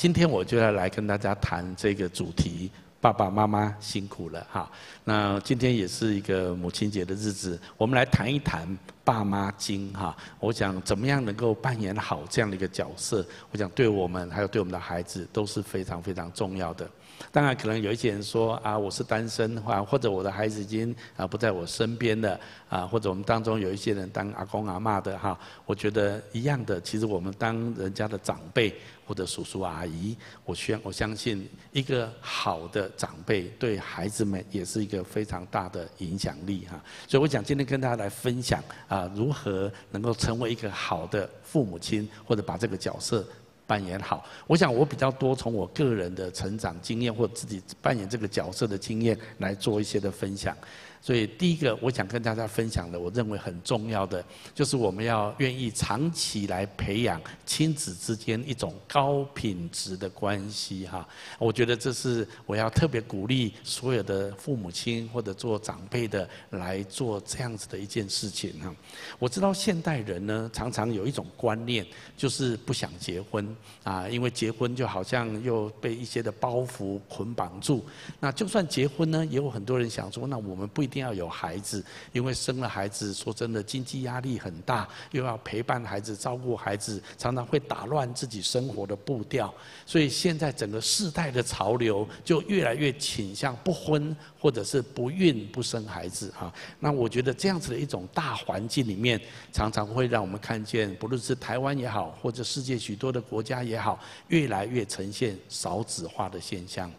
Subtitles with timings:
[0.00, 4.70] 今天我就要来跟大家谈这个主题，爸爸妈妈辛苦了哈。
[5.02, 10.16] 那今天也是一个母亲节的日子，我们来谈一谈爸妈经哈。
[10.38, 16.88] 我想怎么样能够扮演好这样的一个角色，我想对我们还有对我们的孩子都是非常非常重要的。
[17.30, 22.38] 当然，可能有一些人说啊，我是单身，或或者我的孩子已经啊不在我身边了
[22.68, 26.80] 啊，或者我们当中有一些人当阿公阿妈的哈，我觉得一样的。
[26.80, 28.74] 其实我们当人家的长辈
[29.06, 36.82] 或者叔叔阿姨，我相我相信一个好的长辈对孩子们也是一个非常大的影响力哈。
[37.06, 43.26] 所以我想今天跟大家来分享啊，如何能够成为一个好的父母亲，或者把这个角色。
[43.68, 50.56] 扮演好，我想我比较多从我个人的成长经验或自己扮演这个角色的经验来做一些的分享。
[51.00, 54.22] 所以第一个我想跟大家分享的，我认为很重要的，
[54.54, 61.06] 就是我们要愿意长期来培养亲子之间一种高品质的关系哈。
[61.38, 68.74] 我觉得这是我要特别鼓励所有的父母亲或者做长辈的来做这样子的一件事情哈。
[69.20, 77.86] 我知道现代人呢，常常有一种观念，就是不想结婚啊，因为结婚就好像又被一些的包袱捆绑住。
[78.18, 80.87] 那就算结婚呢，也有很多人想说，那我们不。
[80.88, 89.52] 一定要有孩子，因为生了孩子，说真的，经济压力很大，又要陪伴孩子、照顾孩子，常常会打乱自己生活的步调。
[89.84, 96.50] 所以现在整个世代的潮流就越来越倾向不婚，或者是不孕不生孩子哈。
[96.80, 99.20] 那我觉得这样子的一种大环境里面，
[99.52, 106.90] 常常会让我们看见，不论是台湾也好，或者世界许多的国家也好，越来越呈现少子化的现象。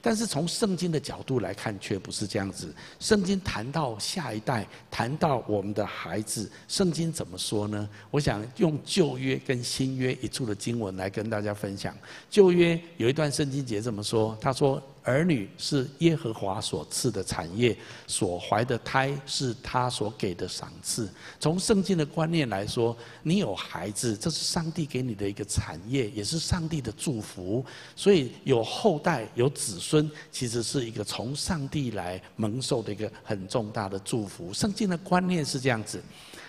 [0.00, 2.74] 但是从圣经的角度来看，却不是这样子。
[3.00, 7.88] 圣经谈到下一代，谈到我们的孩子，圣经怎么说呢？
[8.10, 11.96] 我想用旧约跟新约一处的经文来跟大家分享。
[12.30, 14.82] 旧约有一段圣经节这么说，他说。
[15.08, 17.74] 儿女是耶和华所赐的产业，
[18.06, 21.08] 所怀的胎是他所给的赏赐。
[21.40, 27.64] 从圣经的观念来说，你有孩子，这是上帝给你的一个产业，也是上帝的祝福。
[27.96, 34.52] 所以有后代、有子孙，其实是一个从上帝来蒙受的一个很重大的祝福。
[34.52, 36.02] 圣经的观念是这样子。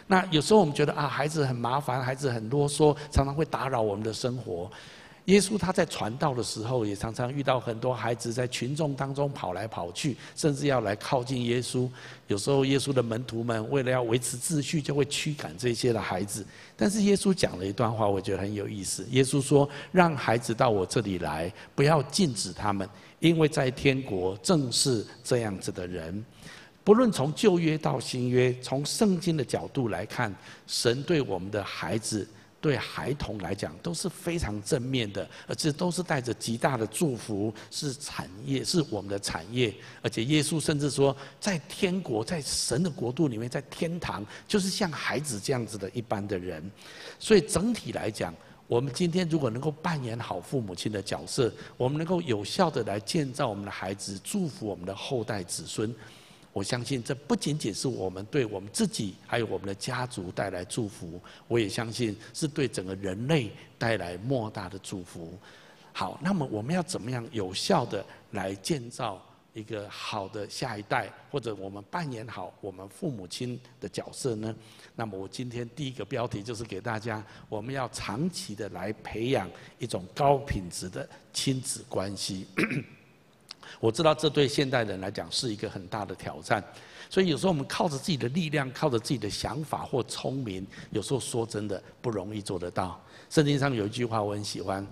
[0.08, 4.70] 那有时候我们觉得啊，孩子很麻烦，孩子很啰嗦，常常会打扰我们的生活。
[5.26, 11.88] 耶稣他在传道的时候，也常常遇到很多孩子在群众当中跑来跑去，甚至要来靠近耶稣。
[12.28, 16.44] 有时候耶稣的门徒们为了要维持秩序，就会驱赶这些的孩子。
[16.76, 19.06] 但是耶稣讲了一段话，我觉得很有意思。
[19.12, 26.26] 耶稣说：“让孩子到我这里来，不要禁止他们，因为在天国正是这样子的人。”
[26.84, 30.34] 不论从旧约到新约，从圣经的角度来看，
[30.66, 32.28] 神对我们的孩子。
[32.62, 39.74] 对孩童来讲都是非常正面的，而且都是带着极大的祝福，是产业，是我们的产业。
[40.02, 46.70] 而且耶稣甚至说，在天国，在神的国度里面，在天堂，就是像孩子这样子的一般的人。
[47.18, 48.34] 所以整体来讲，
[48.68, 55.96] 我们今天如果能够扮演好父母亲的角色，我们能够有效的来建造我们的孩子，祝福我们的后代子孙。
[56.52, 61.22] 我相信这不仅仅是我们对我们自己，还有我们的家族带来祝福。
[61.48, 65.38] 我也相信是对整个人类带来莫大的祝福。
[65.94, 69.24] 好，那么我们要怎么样有效的来建造
[69.54, 74.56] 一个好的下一代，或者我们扮演好我们父母亲的角色呢？
[74.96, 82.48] 那么我今天第一个标题就是给大家，我们要长期的来培养一种高品质的亲子关系。
[83.80, 86.64] 我知道这对现代人来讲是一个很大的挑战，
[87.10, 93.02] 所以有时候我们靠着自己的力量，靠着自己的想法或聪明，有时候说真的不容易做得到。
[93.30, 94.86] 圣经上有一句话我很喜欢，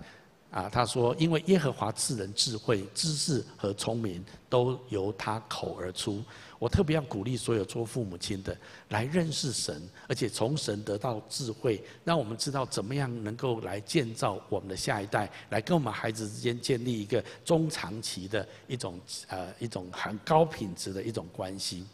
[0.50, 6.22] 啊，他说：“因为耶和华赐人智慧、知识和聪明，都由他口而出。”
[6.58, 8.56] 我特别要鼓励所有做父母亲的
[8.88, 21.84] 来认识神，而且从神得到智慧，让我们知道怎么样能够来建造我们的下一代，来跟我们孩子之间建立一个中长期的一种呃一种很高品质的一种关系。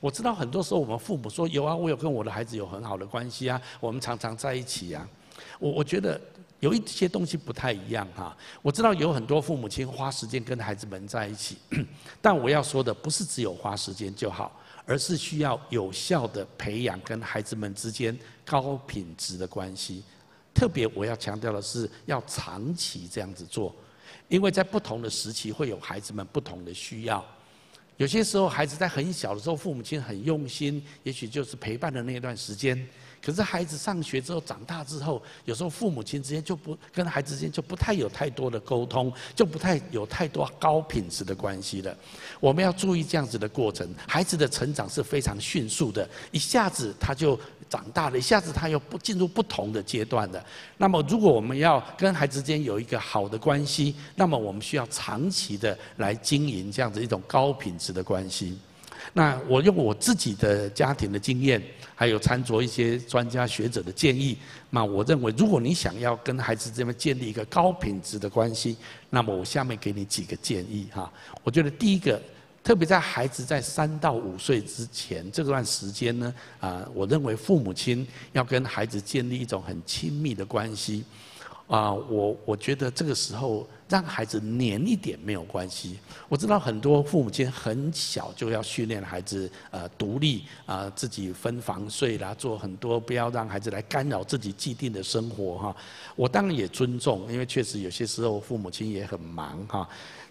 [0.00, 5.08] 我知道很多时候我们父母说有啊，我有跟我的孩子有很好的关系啊，我们常常在一起啊。
[5.58, 6.20] 我我觉得。
[6.60, 11.56] 有一些东西不太一样哈，我知道有很多父母亲花时间跟孩子们在一起，
[12.20, 20.02] 但我要说的不是只有花时间就好，而是需要有效的培养跟孩子们之间高品质的关系。
[20.52, 23.72] 特别我要强调的是，要长期这样子做，
[24.26, 27.24] 因为在不同的时期会有孩子们不同的需要。
[27.98, 32.84] 有些时候孩子在很小的时候，父母亲很用心，也许就是陪伴的那一段时间。
[33.22, 41.96] 可是孩子上学之后长大之后，有时候父母亲之间就不跟孩子之间就不太有太多的沟通，就不太有太多高品质的关系了。
[42.40, 47.38] 我们要注意这样子的过程，孩子的成长是非常迅速的，一下子他就
[47.68, 50.44] 长大了，一下子他又不进入不同的阶段了。
[50.76, 58.58] 那么，如果我们要跟孩子之间有一个好的关系，那么我们需要长期的来经营这样子一种高品质的关系。
[59.12, 61.62] 那我用我自己的家庭的经验，
[61.98, 64.38] 还有参酌一些专家学者的建议，
[64.70, 68.76] 那我认为，如果你想要跟孩子这边建立一个高品质的关系，
[69.10, 71.12] 那么我下面给你几个建议哈。
[71.42, 72.22] 我觉得第一个，
[72.62, 81.02] 特别在孩子在三到五岁之前这段时间呢，啊，我认为父母亲要跟孩子建立一种很亲密的关系。
[81.66, 85.98] 啊，我我觉得这个时候让孩子黏一点没有关系。
[86.28, 95.76] 我知道很多父母亲很小就要训练孩子呃独立啊，自己分房睡啦，做很多不要让孩子来干扰自己既定的生活哈。
[96.14, 99.88] 我当然也尊重，因为确实有些时候父母亲也很忙哈。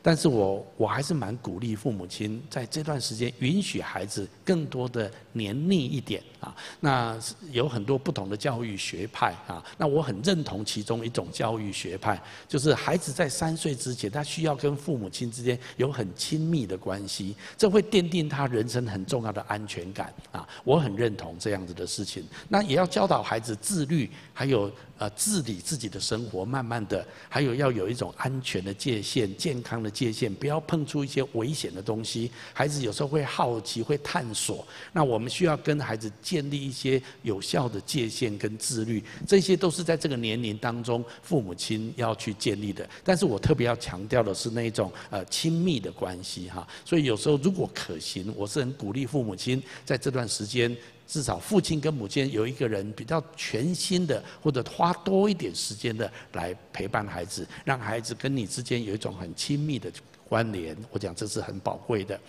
[0.07, 6.56] 但是我我还是蛮鼓励父母亲在这段时间允许孩子更多的黏腻一点啊。
[6.80, 7.19] 那
[7.51, 12.18] 有很多不同的教育学派啊，那我很认同其中一种教育学派，
[12.48, 20.48] 就是孩子在三岁之前，他需要跟父母亲之间有很亲密的关系，这会奠定他人生很重要的安全感啊。
[20.63, 22.24] 我很认同这样子的事情。
[22.48, 24.71] 那也要教导孩子自律，还有。
[24.98, 32.32] 呃，治理自己的生活，慢慢的，还有要有一种安全的界限、健康的界限，不要碰触一些危险的东西。
[32.52, 42.90] 孩子有时候会好奇，会探索，那我们需要跟孩子建立一些有效的界限跟自律，这些都是在这个年龄当中父母亲要去建立的。
[43.04, 50.76] 但是我特别要强调的是那种呃亲密的关系哈，所以有时候如果可行，我是很鼓励父母亲在这段时间。
[51.07, 59.89] 至少父亲跟母亲有一个人比较全心的，或者花多一点时间的来陪伴孩子，让孩子跟你之间有一种很亲密的
[60.27, 60.75] 关联。
[60.92, 62.19] 我讲这是很宝贵的。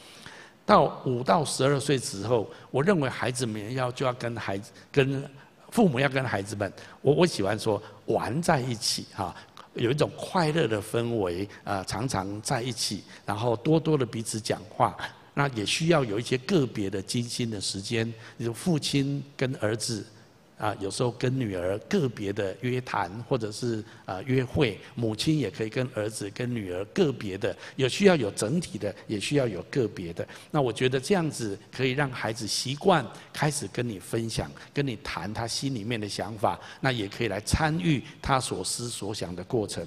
[0.65, 5.29] 到五到十二岁之后，我认为孩子们要就要跟孩子、跟
[5.71, 6.73] 父母要跟孩子们，
[7.03, 9.35] 我我喜欢说玩在一起哈，
[9.75, 14.97] 有一种快乐的氛围啊，常常在一起，然后多多的彼此讲话。
[15.39, 20.05] 那也需要有一些个别的精心的时间，有父亲跟儿子。
[20.59, 30.27] 啊，有时候跟女儿个别的约谈，或者是啊约会，母亲也可以跟儿子、跟女儿个别的，有需要有整体的，也需要有个别的。
[30.51, 39.87] 那我觉得这样子可以让孩子习惯开始跟你分享、跟你谈他心里面的想法，那也可以来参与他所思所想的过程。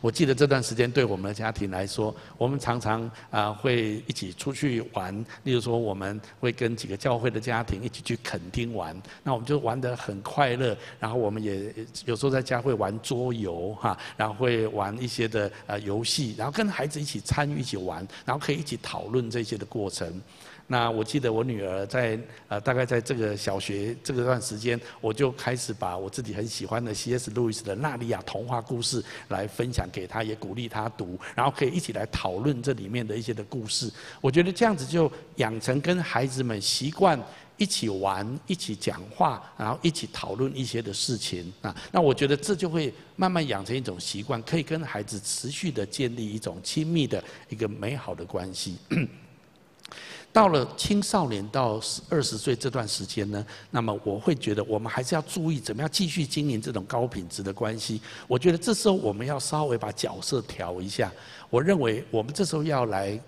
[0.00, 10.18] 我记得这段时间对我们的家庭来说，我们常常啊会一起出去玩，例如说我们会跟几个教会的家庭一起去垦丁玩，那我们就玩得很。
[10.28, 11.72] 快乐，然后我们也
[12.04, 20.20] 有时候在家会玩桌游哈，然后会玩一些的呃游戏，然后跟孩子一起参与一起玩，然后可以一起讨论这些的过程。
[20.66, 22.18] 那我记得我女儿在
[22.48, 27.30] 呃大概在这个小学这个段时间，我就开始把我自己很喜欢的 C.S.
[27.30, 33.90] 路易斯的《纳尼亚童话故事》来分享给她，也鼓励她读，然后可以一起来讨论这里面的一些的故事。
[34.20, 37.18] 我觉得这样子就养成跟孩子们习惯。
[37.58, 41.74] 一起玩，一起讲话，然后一起讨论一些的事情啊。
[41.92, 48.76] 那我觉得这就会慢慢养成一种习惯，可以跟孩子持续的建立一种亲密的一个美好的关系。
[50.32, 58.00] 到了青少年到二十岁这段时间呢，那么我会觉得我们还是要注意怎么样继续经营这种高品质的关系。
[58.28, 61.12] 我觉得这时候我们要稍微把角色调一下。
[61.50, 63.20] 我认为我们这时候要来。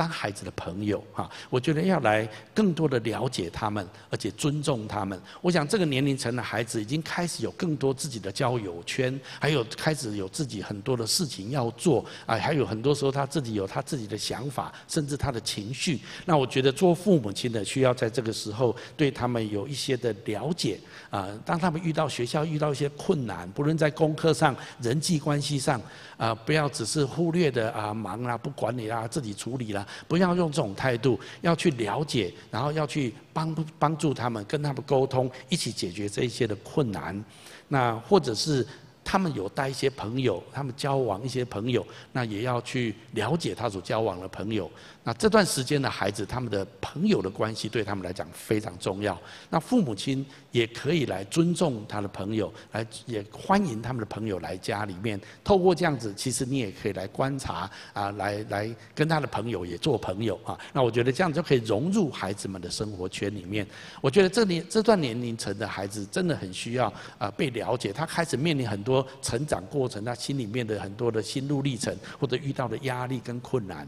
[0.00, 5.20] 当孩子的朋友哈，我觉得要来更多的了解他们，而且尊重他们。
[5.42, 16.00] 我想这个年龄层的孩子已经开始有更多自己的交友圈，还有开始有自己很多的事情要做啊，还有很多时候他自己有他自己的想法，甚至他的情绪。
[16.24, 20.80] 那我觉得做父母亲的需要在这个时候对他们有一些的了解
[21.10, 21.28] 啊。
[21.44, 25.78] 当他们遇到学校遇到一些困难，不论在功课上、人际关系上
[26.16, 29.86] 啊，不要只是忽略的啊，忙啊，不管你啦，自己处理啦。
[30.08, 37.24] 不要用这种态度，要去了解，然后要去帮帮助他们，跟他们沟通，一起解决这一些的困难。
[37.68, 38.66] 那或者是。
[39.02, 44.70] 他们有带一些朋友，他们交往一些朋友，那也要去了解他所交往的朋友。
[45.10, 49.20] 那这段时间的孩子，他们的朋友的关系对他们来讲非常重要。
[49.48, 55.20] 那父母亲也可以来尊重他的朋友，来也欢迎他们的朋友来家里面。
[55.42, 60.56] 透过这样子，其实你也可以来观察啊，来来跟他的朋友也做朋友啊。
[60.72, 63.66] 那我觉得这样就可以融入孩子们的生活圈里面。
[64.00, 66.86] 我觉得这年这段年龄层的孩子真的很需要
[67.18, 67.92] 啊被了解。
[67.92, 73.84] 他开始面临很多成长过程，他心里面的很多的心路历程，或者遇到的压力跟困难。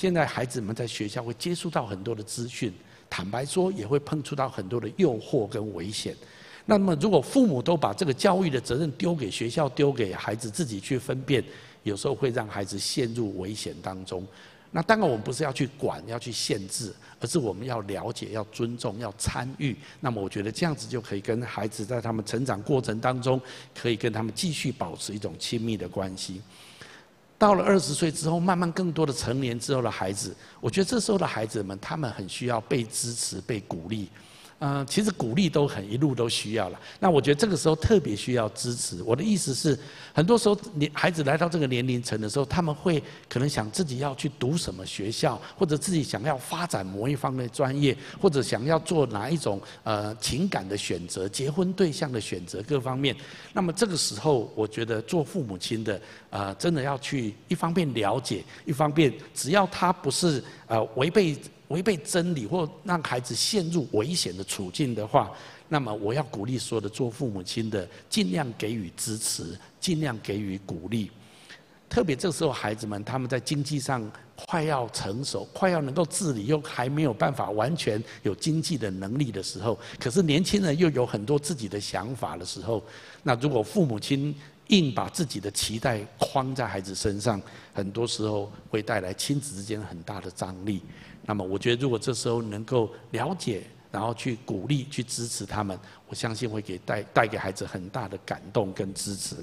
[0.00, 2.72] 现在孩子们在学校会接触到很多的资讯，
[3.10, 6.14] 坦白说也会碰触到很多的诱惑跟危险。
[6.66, 11.42] 那么如果父母都把这个教育的责任丢给学校，丢给孩子自己去分辨，
[11.82, 14.24] 有时候会让孩子陷入危险当中。
[14.70, 19.76] 那当然我们不是要去管、要去限制，而是我们要了解、要尊重、要参与。
[19.98, 23.40] 那么我觉得这样子就可以跟孩子在他们成长过程当中，
[23.74, 26.40] 可以跟他们继续保持一种亲密的关系。
[27.38, 34.08] 到了二十岁之后，慢慢更多的成年之后的孩子，我觉得这时候的孩子们，他们很需要被支持、被鼓励。
[34.60, 36.80] 嗯，其实鼓励都很一路都需要了。
[36.98, 39.00] 那我觉得这个时候特别需要支持。
[39.04, 39.78] 我的意思是，
[40.12, 53.14] 很多时候你孩子来到这个年龄层的时候，他们会可能想自己要去读什么学校，或者自己想要发展某一方面的专业，或者想要做哪一种呃情感的选择、结婚对象的选择各方面。
[53.52, 56.00] 那么这个时候，我觉得做父母亲的
[56.30, 61.36] 呃，真的要去一方面了解，一方面只要他不是呃违背。
[61.68, 65.30] 违背真理或让孩子陷入危险的处境的话，
[65.68, 71.10] 那么我要鼓励所有的做父母亲的，尽量给予支持，尽量给予鼓励。
[71.88, 74.10] 特别这时候，孩子们他们在经济上
[74.46, 82.82] 快要成熟，快要能够自理，又还没有办法完全有经济的能力的时候，可是年轻人又有很多自己的想法的时候，
[83.22, 84.34] 那如果父母亲
[84.68, 87.40] 硬把自己的期待框在孩子身上，
[87.72, 90.82] 很多时候会带来亲子之间很大的张力。
[91.28, 99.36] 那么，我觉得如果这时候能够了解，然后去鼓励、去支持他们，我相信会给带带给孩子很大的感动跟支持。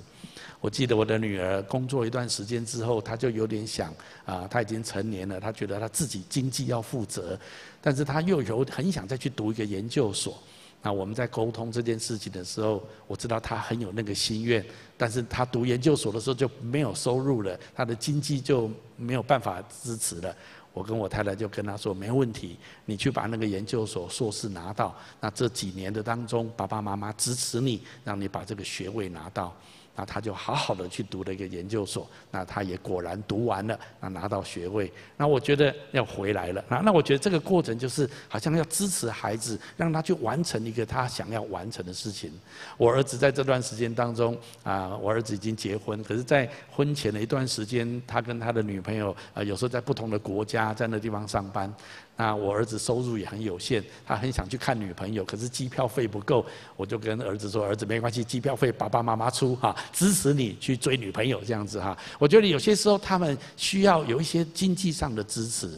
[0.60, 3.94] 我记得我的女儿工作一段时间之后，她就有点想
[4.26, 7.40] 啊，她已经成年了，她觉得她自己经济要负责，
[7.80, 10.42] 但是她又有很想再去读一个研究所。
[10.82, 14.66] 那我们在沟通这件事情的时候，我知道她很有那个心愿，
[14.98, 20.36] 但是她读研究所的时候就没有收入了，她的经济就没有办法支持了。
[20.76, 29.56] 我跟我太太就跟他说，没问题，你去把那个研究所硕士拿到，那这几年的当中，爸爸妈妈支持你，让你把这个学位拿到。
[29.96, 34.92] 那他就好好的去读了一个研究所，那他也果然读完了，那拿到学位。
[35.18, 42.32] 那我觉得要回来了，那那我觉得这个过程就是好像要支持孩子，让他去完成一个他想要完成的事情。
[42.78, 51.74] 我儿子在这段时间当中啊，我儿子已经结婚，可是在婚前的一段时间，他跟他的女朋友啊，有时候在不同的国家，在那地方上班。
[52.18, 56.46] 那我儿子收入也很有限，他很想去看女朋友，可是机票费不够，
[56.78, 65.70] 我就跟儿子说：“儿子没关系，机票费爸爸妈妈出哈，支持你去追女朋友这样子哈。”我觉得有些时候他们需要有一些经济上的支持。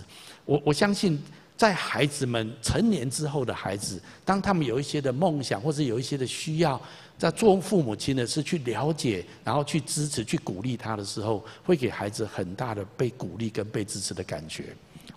[0.45, 1.19] 我我相信，
[1.57, 6.79] 在孩子们成年之后的孩子，当他们有一些的梦想或者有一些的需要，
[7.17, 14.65] 在做父母亲的是去了解，然后去支持、去鼓励他的时候，会给孩子很大的被鼓励跟被支持的感觉。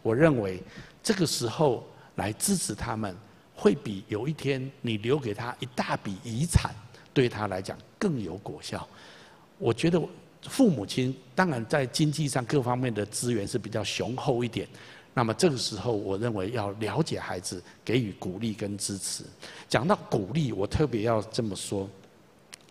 [0.03, 0.63] 我认为。
[1.03, 3.17] 这个时候来支持他们，
[3.55, 6.75] 会比有一天你留给他一大笔遗产，
[7.13, 8.87] 对他来讲更有果效。
[9.59, 10.01] 我觉得
[10.43, 14.67] 父母亲当然在经济上各方面的资源是比较雄厚一点，
[15.13, 19.25] 那么这个时候我认为要了解孩子，给予鼓励跟支持。
[19.69, 21.89] 讲到鼓励，我特别要这么说：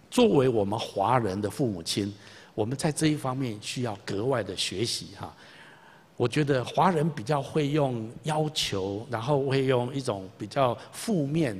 [0.09, 2.11] 作为我们华人的父母亲，
[2.55, 5.31] 我们在这一方面需要格外的学习哈。
[6.19, 11.57] 我觉得华人比较会用要求，然后会用一种比较负面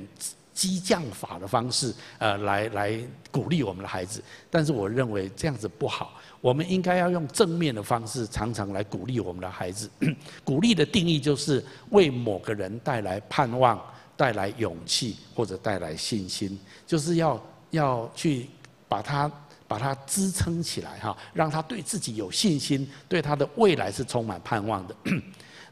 [0.52, 3.00] 激将法的方式，呃，来来
[3.30, 4.22] 鼓励我们的孩子。
[4.50, 6.12] 但是我认为这样子不好，
[6.42, 9.90] 我们应该要用正面的方式，常常来鼓励我们的孩子。
[10.44, 13.80] 鼓励的定义就是为某个人带来盼望、
[14.14, 18.46] 带来勇气或者带来信心，就是要要去
[18.86, 19.32] 把他。
[19.70, 24.96] 把他支撑起来哈，让他对自己有信心，对他的未来是充满盼望的。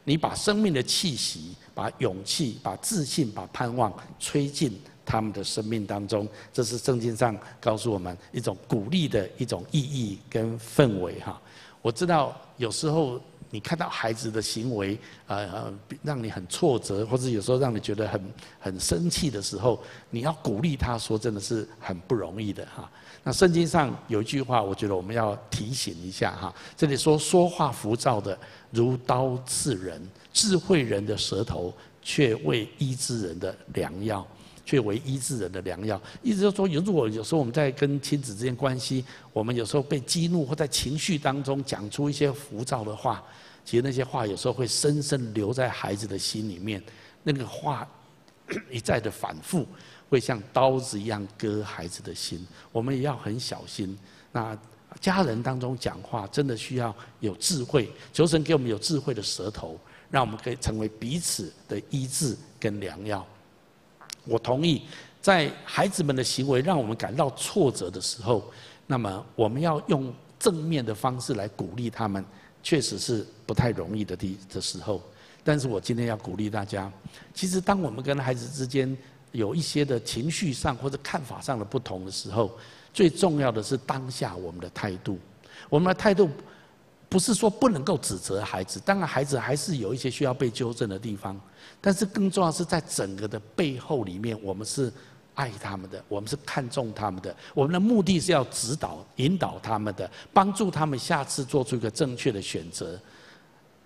[0.05, 11.37] 你把生命的气息、把勇气、把自信、把盼望吹进他们的生命当中，这是圣经上告诉我们一种鼓励的一种意义跟氛围哈。
[11.81, 22.89] 我知道有时候你看到孩子的行为，呃，让你很挫折，或者有时候让你觉得很很生气的时候，你要鼓励他说，真的是很不容易的哈。
[23.23, 26.53] 那圣经上有一句话，我觉得我们要提醒一下哈。
[26.75, 28.37] 这里说，说话浮躁的
[28.71, 30.01] 如刀刺人，
[30.33, 34.25] 智慧人的舌头却为医治人的良药。
[34.65, 35.99] 却为医治人的良药。
[36.21, 43.23] 意思就是说，如果有时候我们在跟亲子之间关系，我们有时候被激怒或在情绪当中讲出一些浮躁的话，
[43.65, 46.79] 其实那些话有时候会深深留在孩子的心里面。
[47.23, 47.87] 那个话
[48.69, 49.65] 一再的反复，
[50.09, 52.45] 会像刀子一样割孩子的心。
[52.71, 53.97] 我们也要很小心。
[54.31, 54.57] 那
[54.99, 57.91] 家人当中讲话，真的需要有智慧。
[58.11, 63.25] 求神给我们有智慧的舌头，让我们可以成为彼此的医治跟良药。
[64.25, 64.81] 我同意，
[65.21, 68.51] 在孩子们的行为让我们感到挫折的时候，
[68.87, 72.23] 那么我们要用正面的方式来鼓励他们，
[72.63, 75.01] 确实是不太容易的的的时候。
[75.43, 76.91] 但是我今天要鼓励大家，
[77.33, 78.95] 其实当我们跟孩子之间
[79.31, 82.51] 有一些的情绪上或者看法上的不同的时候，
[82.93, 85.17] 最重要的是当下我们的态度。
[85.69, 86.29] 我们的态度
[87.07, 91.39] 不是说不能够指责孩子，当然孩子还是有一些需要被纠正的地方。
[91.81, 94.91] 但是更重要是在整个的背后里面，我们是
[95.35, 102.99] 爱他们的，我们是看重他们的，我们的目的是要指导、引导他们的，帮助他们下次做出一个正确的选择。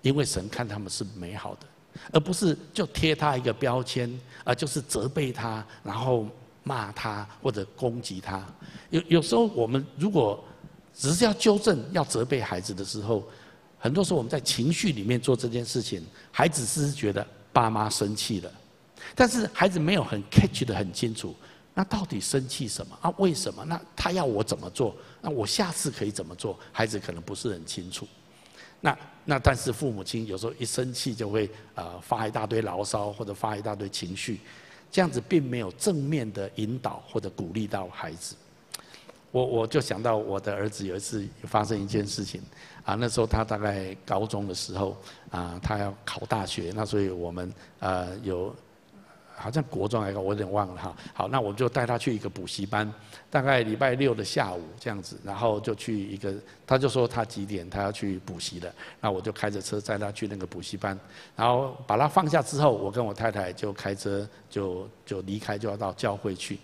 [0.01, 1.67] 因为神看他们是美好的，
[2.12, 6.27] 而不是就贴他一个标签，啊就是责备他，然后
[6.63, 8.45] 骂他或者攻击他。
[8.89, 10.43] 有有时候我们如果
[10.93, 13.23] 只是要纠正、要责备孩子的时候，
[13.79, 17.25] 很多时候我们在情绪里面做这件事情，孩子是觉得。
[17.53, 18.51] 爸妈生气了，
[19.13, 21.35] 但是孩子没有很 catch 得很清楚，
[21.75, 23.13] 那到底生气什么啊？
[23.19, 23.63] 为什么？
[23.65, 24.95] 那他要我怎么做？
[25.21, 26.57] 那我下次可以怎么做？
[26.71, 28.07] 孩子可能不是很清楚。
[28.81, 34.39] 那那但是父母亲有时候一生气就会呃发一大堆牢骚或者发一大堆情绪，
[34.92, 38.36] 这样子并没有正面的引导或者鼓励到孩子。
[39.32, 42.42] 我我就想到我的儿子有一次发生一件事情。
[42.84, 44.98] 啊，那时候他大概高中的时候，
[45.32, 47.50] 啊，他要考大学，那所以我们
[47.80, 48.53] 呃有，
[49.36, 50.96] 好像国中还是我有点忘了哈。
[51.13, 52.92] 好，那我就带他去一个补习班，
[53.30, 56.34] 大概礼拜六的下午这样子，然后就去一个，
[56.66, 60.98] 他就说他几点他要去补习的，那我就开着车载他去那个补习班，
[61.36, 66.60] 然后把他放下之后，我跟我太太就开车就就离开，就要到教会去。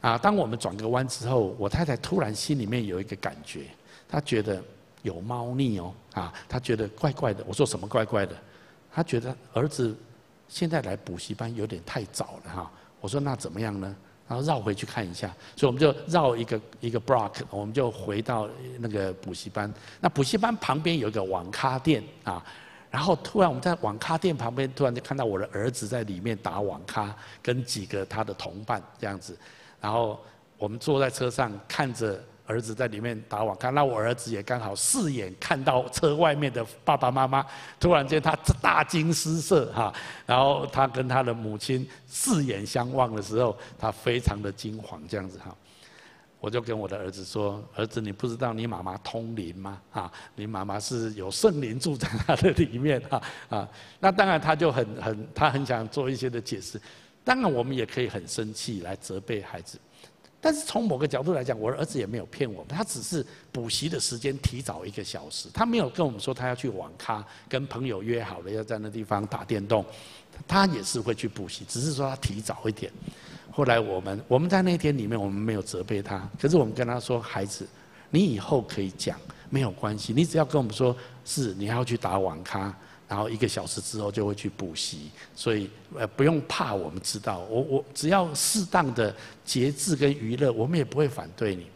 [0.00, 3.66] 啊，当我们转个弯之后，我太太突然心里面有一个感觉，
[4.08, 4.62] 她觉得。
[5.02, 7.42] 有猫腻哦，啊，她觉得怪怪的。
[7.48, 8.36] 我说什么怪怪的？
[8.94, 9.92] 她觉得儿子
[10.52, 12.70] 现在来补习班有点太早了哈。
[13.00, 13.96] 我说那怎么样呢？
[14.28, 18.46] 然后绕回去看一下，所以我们就绕一个一个 block，我们就回到
[18.78, 19.72] 那个补习班。
[19.98, 22.44] 那补习班旁边有一个网咖店啊，
[22.90, 29.34] 然后突然我们在网咖店旁边，突然就看到我的儿子在里面打网咖，跟几个他的同伴这样子。
[29.80, 30.20] 然后
[30.58, 32.22] 我们坐在车上看着。
[32.52, 37.44] 儿子在里面打网咖，那我儿子也刚好四眼看到车外面的爸爸妈妈，
[37.80, 39.92] 突然间他大惊失色哈，
[40.26, 45.56] 然后他跟他的母亲四眼相望的时候，他非常的惊慌这样子哈。
[46.38, 49.80] 我就跟我的儿子说：“儿子，你不知道你妈妈通灵吗？
[49.92, 53.68] 啊，你妈妈是有圣灵住在他的里面哈啊。”
[54.00, 56.80] 那当然他就很很他很想做一些的解释，
[57.22, 59.78] 当然我们也可以很生气来责备孩子。
[60.44, 69.84] 但是从某个角度来讲，我儿子也没有骗我们，他只是补习的时间提早一个小时，他没有跟我们说他要去网咖，跟朋友约好了要在那地方打电动，
[70.48, 72.90] 他也是会去补习，只是说他提早一点。
[73.52, 77.64] 后来我们我们在那天里面，我们没有责备他，可是我们跟他说：“孩子，
[78.10, 79.16] 你以后可以讲，
[79.48, 82.74] 没有关系，你只要跟我们说是你要去打网咖。”
[83.12, 91.66] 然后一个小时之后就会去补习，所以呃不用怕，我们知道，我我只要适当的节制跟娱乐，我们也不会反对你。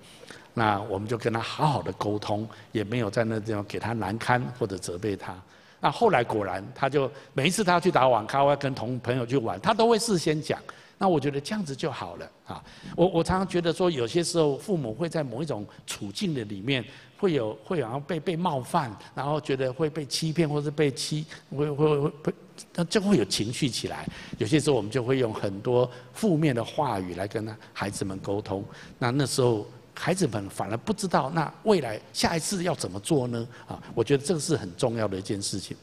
[0.54, 5.38] 那我们就跟他好好的沟通，也没有在那地方给他难堪或者责备他。
[5.78, 10.58] 那后来果然，他就每一次他去打网咖，要跟同朋友去玩，他都会事先讲。
[10.96, 12.64] 那我觉得这样子就好了啊。
[12.96, 16.82] 我我常常觉得说，有些时候父母会在某一种处境的里面。
[17.18, 22.34] 会有会好像被被冒犯，然后觉得会被欺骗，或是被欺，会会会会，
[22.74, 24.06] 那就会有情绪起来。
[24.38, 28.64] 有些时候我们就会用很多负面的话语来跟孩子们沟通。
[28.98, 33.48] 那那时候孩子们反而不知道，那未来下一次要怎么做呢？
[33.66, 35.76] 啊，我觉得这个是很重要的一件事情。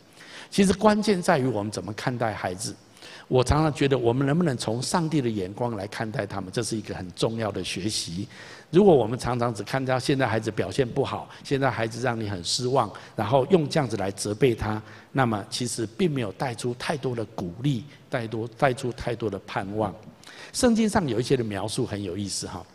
[0.50, 2.76] 其实关键在于我们怎么看待孩子。
[3.28, 8.28] 我常常觉得，我们能不能从上帝的眼光来看待他们，这是一个很重要的学习。
[8.74, 14.82] 如果我们常常只看到现在孩子表现不好，现在孩子让你很失望，然后用这样子来责备他，
[15.12, 19.94] 那么其实并没有带出太多的鼓励，带多带出太多的盼望。
[20.54, 22.66] 圣经上有一些的描述很有意思哈。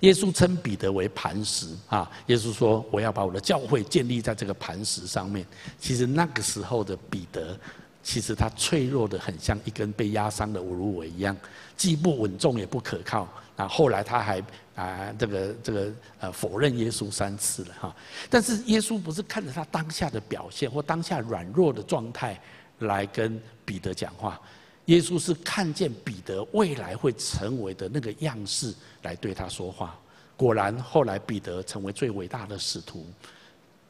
[0.00, 5.44] 耶稣称彼得为磐石啊，耶稣说：“我要把我的教会建立在这个磐石上面。”
[5.78, 7.54] 其实那个时候的彼得。
[8.02, 11.36] 其实他脆弱的很像一根被压伤的芦芦苇一样，
[11.76, 13.28] 既不稳重也不可靠。
[13.56, 14.42] 啊，后来他还
[14.74, 17.96] 啊，这个这个呃否认耶稣三次了哈。
[18.28, 22.38] 但是耶稣不是看着他当下的表现或当下软弱的状态
[22.80, 24.38] 来跟彼得讲话，
[24.84, 29.98] 耶稣是看见彼得未来会成为的那个样式来对他说话。
[30.36, 33.06] 果然，后来彼得成为最伟大的使徒，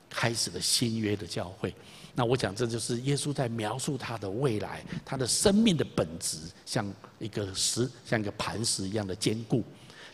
[0.09, 1.75] 开始了新约的教会。
[2.19, 9.63] 那我讲，这就是耶稣在描述他的未来，他的生命的本质，像一个石，像一个磐石一样的坚固。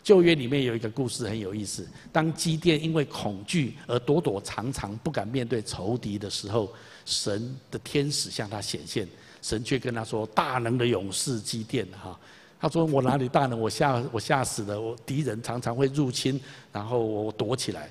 [0.03, 6.73] 旧约里面有一个故事很有意思，当基甸因为恐惧而躲躲藏藏，不敢面对仇敌的时候，
[7.05, 9.07] 神的天使向他显现，
[9.41, 12.19] 神却跟他说：“大能的勇士基甸，哈，
[12.59, 13.57] 他说我哪里大能？
[13.57, 16.37] 我吓我吓死了，我敌人常常会入侵，
[16.69, 17.89] 然后我躲起来。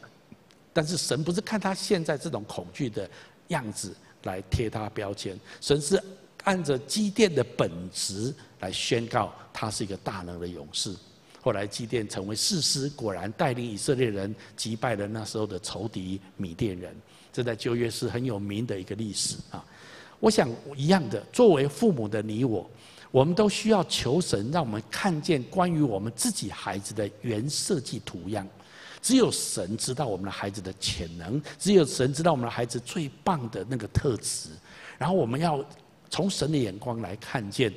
[0.71, 3.09] 但是神不是看他现在这种恐惧的。”
[3.49, 3.95] 样子
[4.25, 6.03] 来贴他标签，神是
[6.45, 10.95] 按着基甸的本质来宣告他是一个大能的勇士。
[11.41, 16.95] 后来基甸成为士师，果然带领以色列人击败了那时候的仇敌米甸人。
[17.33, 19.65] 这在旧约是很有名的一个历史啊。
[20.21, 22.71] 我想一样的，作为父母的你我，
[23.11, 28.47] 我们都需要求神让我们看见关于我们自己孩子的原设计图样。
[29.03, 34.51] 只有神知道我们的孩子的潜能，只有神知道我们的孩子最棒的那个特质，
[34.97, 35.63] 然后我们要
[36.09, 37.73] 从神的眼光来看见，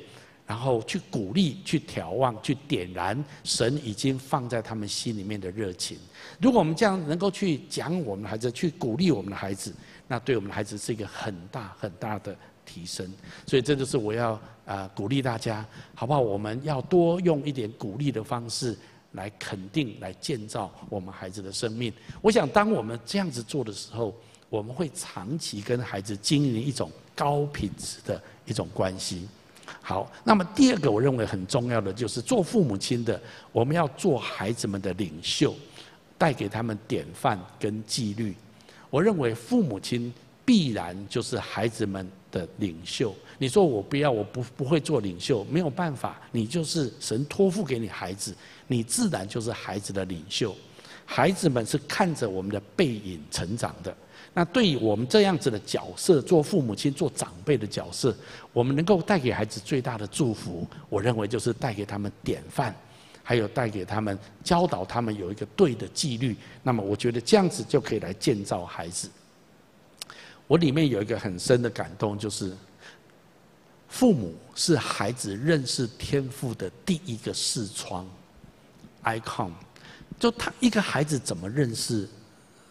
[0.46, 5.98] 然后去鼓励、去眺望、去点燃神已经放在他们心里面的热情。
[6.40, 9.74] 如果我们这样能够去讲我们的孩子，去鼓励我们的孩子，
[10.06, 13.12] 那对我们的孩子是一个很大很大的提升。
[13.46, 16.20] 所以这就是我要啊鼓励大家，好不好？
[16.20, 18.78] 我们要多用一点鼓励的方式。
[19.16, 21.92] 来肯定、来建造我们孩子的生命。
[22.22, 24.14] 我想，当我们这样子做的时候，
[24.48, 29.26] 我们会长期跟孩子经营一种高品质的一种关系。
[29.82, 35.52] 好，那么第二个我认为很重要的就是做父母亲的，我们要做孩子们的领袖，
[36.16, 38.36] 带给他们典范跟纪律。
[38.90, 40.12] 我认为父母亲
[40.44, 43.12] 必然就是孩子们的领袖。
[43.38, 48.34] 你说我不要，我不不会做领袖，没有办法，你就是神托付给你孩子。
[48.66, 50.54] 你自然就是孩子的领袖，
[51.04, 53.96] 孩子们是看着我们的背影成长的。
[54.34, 58.14] 那对于我们这样子的角色，做父母亲、做长辈的角色，
[58.52, 62.74] 我们能够带给孩子最大的祝福，我认为就是带给他们典范，
[63.22, 66.36] 还有带给他们教导他们有一个对的纪律。
[66.62, 69.08] 那么，我觉得这样子就可以来建造孩子。
[70.46, 72.54] 我里面有一个很深的感动，就是
[73.88, 78.06] 父母是孩子认识天赋的第一个视窗。
[79.06, 79.50] icon，
[80.18, 82.08] 就他一个孩子怎么认识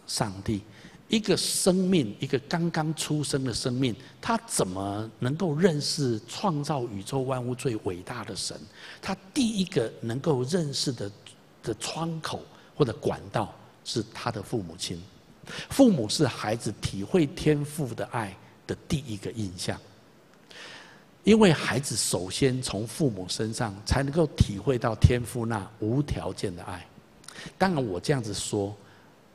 [0.06, 0.62] 上帝？
[1.08, 8.60] 一个生命，一个刚刚出生的生命，他怎么能够认识创造宇宙万物最伟大的神？
[9.02, 11.12] 他第一个能够认识的
[11.62, 12.42] 的窗口
[12.76, 15.00] 或者管道是他的父母亲。
[15.70, 19.80] 父母是孩子体会天父的爱的第一个印象。
[21.26, 26.86] 因为孩子首先从父母身上才能够体会到天父那无条件的爱。
[27.58, 28.74] 当然，我这样子说，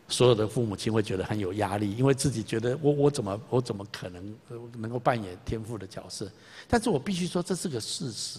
[0.07, 4.37] 所有的父母亲会觉得很有压力，因为自己觉得我我怎么我怎么可能
[4.79, 6.31] 能够扮演天父的角色？
[6.68, 8.38] 但是我必须说这是个事实。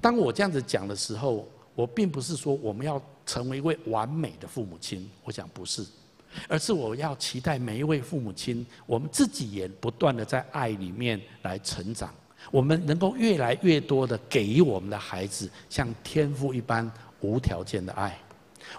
[0.00, 5.84] 当我这样子讲的时候，我并不是说我们要成为一位完美的父母亲，我想不是，
[6.48, 12.14] 而是我要期待每一位父母亲，我们自己也不断的在爱里面来成长。
[12.50, 18.16] 我们能够越来越多的给予我们的孩子像天父一般无条件的爱，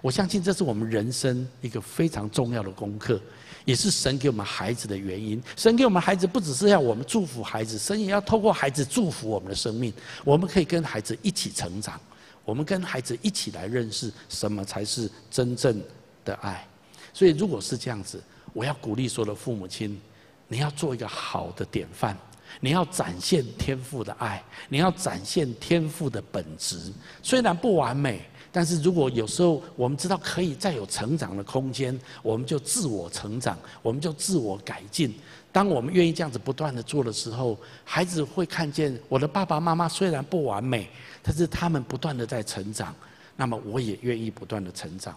[0.01, 3.19] 我相信这是我们人生一个非常重要的功课，
[3.65, 5.41] 也是神给我们孩子的原因。
[5.56, 9.91] 神给我们孩子不只是要我们祝福孩子，神也要透过孩子祝福我们的生命。
[10.23, 11.99] 我们可以跟孩子一起成长，
[12.45, 15.82] 我们跟孩子一起来认识什么才是真正
[16.23, 16.65] 的爱。
[17.13, 18.21] 所以，如果是这样子，
[18.53, 19.99] 我要鼓励所有的父母亲，
[20.47, 22.15] 你要做一个好的典范。
[22.60, 26.92] 你要展现天赋的爱，你要展现天赋的本质。
[27.22, 35.14] 虽然不完美，但是如果有时候我们知道可以再有成长的空间，我们就自我成长，我们就自我改进。
[35.52, 40.90] 当我们愿意这样子不断的做的时候，孩子会看见我的爸爸妈妈虽然不完美，
[41.24, 42.94] 但是他们不断的在成长，
[43.36, 45.16] 那么我也愿意不断的成长。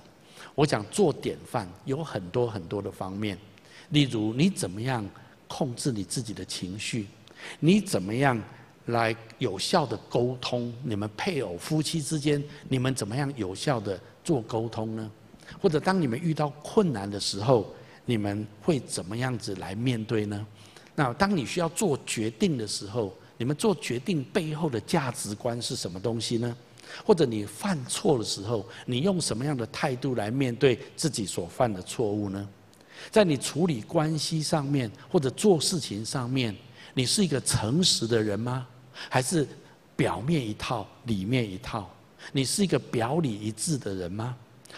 [0.55, 3.39] 我讲做典范有很多很多的方面，
[3.91, 5.07] 例如你怎么样
[5.47, 7.07] 控制你自己的情绪。
[7.59, 8.41] 你怎么样
[8.87, 10.73] 来有效的沟通？
[10.83, 15.11] 你们配偶、夫妻之间，你们怎么样有效的做沟通呢？
[15.61, 17.73] 或者当你们遇到困难的时候，
[18.05, 20.47] 你们会怎么样子来面对呢？
[20.95, 26.57] 那当你需要做决定的时候，你们做决定背后的价值观是什么东西呢？
[27.05, 32.49] 或者你犯错的时候，你用什么样的态度来面对自己所犯的错误呢？
[33.11, 36.55] 在你处理关系上面，或者做事情上面。
[37.01, 38.67] 你是一个诚实的人吗？
[39.09, 39.49] 还是
[39.97, 41.89] 表面一套，里面一套？
[42.31, 44.37] 你是一个表里一致的人吗？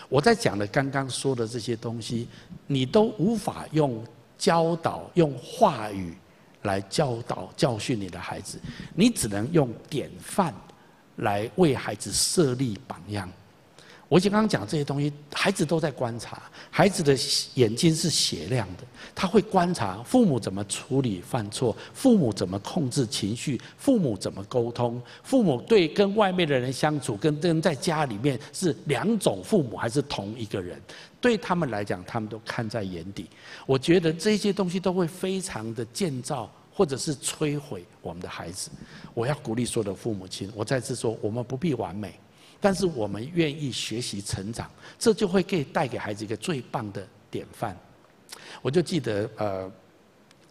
[0.09, 2.29] 我在讲的刚刚说的这些东西，
[2.69, 4.07] 你都无法用
[4.39, 6.15] 教导、用话语
[6.63, 8.57] 来教导、教训你的孩子，
[8.95, 10.55] 你只能用典范
[11.17, 13.29] 来为孩子设立榜样。
[14.13, 17.17] 我就刚刚讲这些东西，孩子都在观察，孩子的
[17.55, 30.79] 眼睛是雪亮的，他会观察父母怎么处理犯错，父母怎么控制情绪，父母怎么沟通，父母对跟外面的人相处，跟跟在家里面是两种父母还是同一个人，
[31.19, 33.27] 对他们来讲，他们都看在眼底。
[33.65, 38.71] 我觉得这些东西都会非常的建造，或者是摧毁我们的孩子。
[39.15, 42.13] 我要鼓励所有的父母亲，我再次说，我们不必完美。
[42.63, 47.77] 但是我们愿意学习成长，这就会给带给孩子一个最棒的典范。
[48.63, 49.71] 我就记得，呃，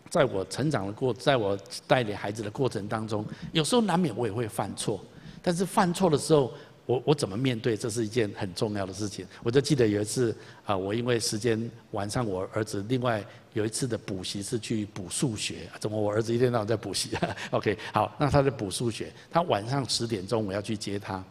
[0.10, 5.00] 在我成长的过，在我带领孩子的过程当中，有时候难免我也会犯错。
[5.42, 6.52] 但是犯错的时候，
[6.86, 9.26] 我我怎么面对，这是一件很重要的事情。
[9.42, 17.18] 我就记得有一次，啊，我因为时间晚上，我儿子另外有一次的补习是去补数学，怎么我儿子一天到晚在补习？
[17.52, 21.24] OK，好，那他在补数学，他晚上十点钟我要去接他。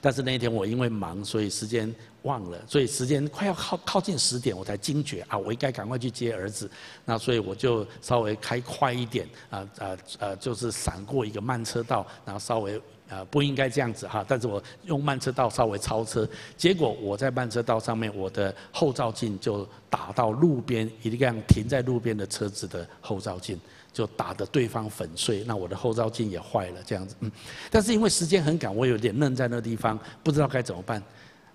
[0.00, 6.68] 但是那一天我因为忙，所以时间忘了，所以时间快要靠靠近十点，我才惊觉啊，我应该赶快去接儿子。
[7.04, 23.60] 那所以我就稍微开快一点，啊啊啊，就是闪过一个慢车道，然后稍微啊不应该这样子哈，但是我用慢车道稍微超车，结果我在慢车道上面，我的后照镜就打到路边一辆停在路边的车子的后照镜。
[23.96, 27.32] 就打得对方粉碎，那我的后照镜也坏了，这样子，嗯，
[27.70, 31.02] 但是因为时间很赶，我有点愣在那地方，不知道该怎么办，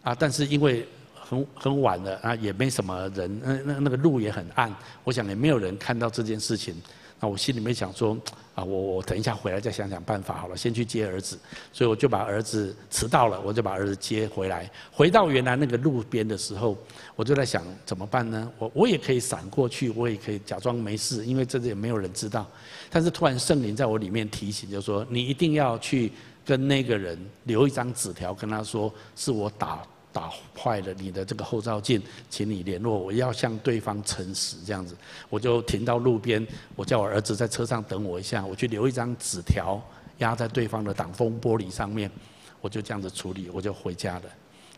[0.02, 6.76] 啊，但是因为很很晚了啊，也没什么人，那那那个路也很暗，我想也没有人看到这件事情。
[7.22, 8.18] 那我心里面想说，
[8.56, 11.38] 啊，我我等一下回来再想想办法好了，先去接儿子。
[11.72, 14.68] 所以我就把儿子迟到了，我就把儿子接回来。
[14.92, 16.76] 回到原来那个路边的时候，
[17.16, 18.52] 我就在想怎么办呢？
[18.58, 22.48] 我我也可以闪过去，我也可以假装没事，因为这里也没有人知道。
[22.90, 26.12] 但是突然圣灵在我里面提醒，就说你一定要去
[26.44, 29.84] 跟那个人留一张纸条，跟他说是我打。
[30.14, 34.96] 打坏了你的这个后照镜，请你联络我，要向对方诚实这样子。
[35.30, 36.46] 我就停到路边，
[36.76, 39.82] 我叫我儿子在车上等我一下，我去留一张纸条
[40.18, 42.12] 压在对方的挡风玻璃上面，
[42.60, 44.24] 我就这样子处理，我就回家了。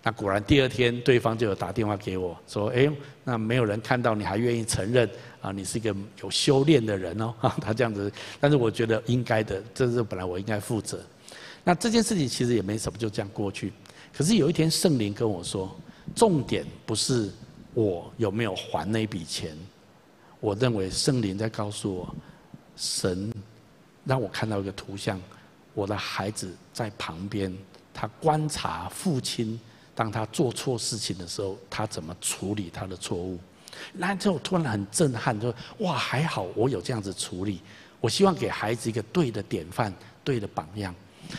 [0.05, 2.91] 那果然第二天对方就有打电话给我说：“哎，
[3.23, 5.09] 那没有人看到你还愿意承认
[5.41, 5.49] 啊？
[5.53, 10.99] 你是一个有修炼的人哦。” 他这样子，但是我觉得应该的，这是本来我应该负责。
[11.63, 13.71] 那这件事情其实也没什么，就这样过去。
[14.15, 15.75] 可是有一天，圣灵跟我说，
[16.15, 17.31] 重点不是
[17.73, 19.57] 我有没有还那笔钱。
[20.39, 22.15] 我认为圣灵在告诉我，
[22.75, 23.33] 神
[24.05, 25.19] 让我看到一个图像，
[25.73, 27.51] 我的孩子在旁边，
[27.93, 29.59] 他观察父亲，
[29.95, 33.39] 当他做错事情的时候，他怎么处理他的错误。
[33.93, 37.59] 那之后突然很震撼，说：哇，还好我有这样子处理。
[37.99, 39.91] 我希望给孩子一个对的典范，
[40.23, 40.93] 对的榜样。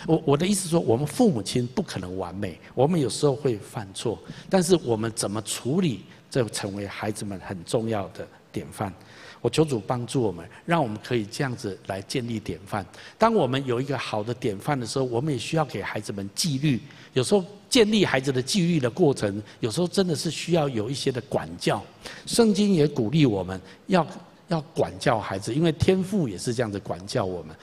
[0.07, 8.93] 我我的意思说，我们父母亲不可能完美，我们有时候会犯错，但是我们怎么处理，这成为孩子们很重要的典范。
[9.41, 12.85] 我求主帮助我们，让我们可以这样子来建立典范。
[13.19, 16.81] 当我们有一个好的典范的时候，我们也需要给孩子们纪律。
[17.13, 21.83] 有时候建立孩子的纪律的过程，有时候真的是需要有一些的管教。
[22.25, 24.07] 圣经也鼓励我们要
[24.49, 27.55] 要管教孩子，因为天父也是这样子管教我们。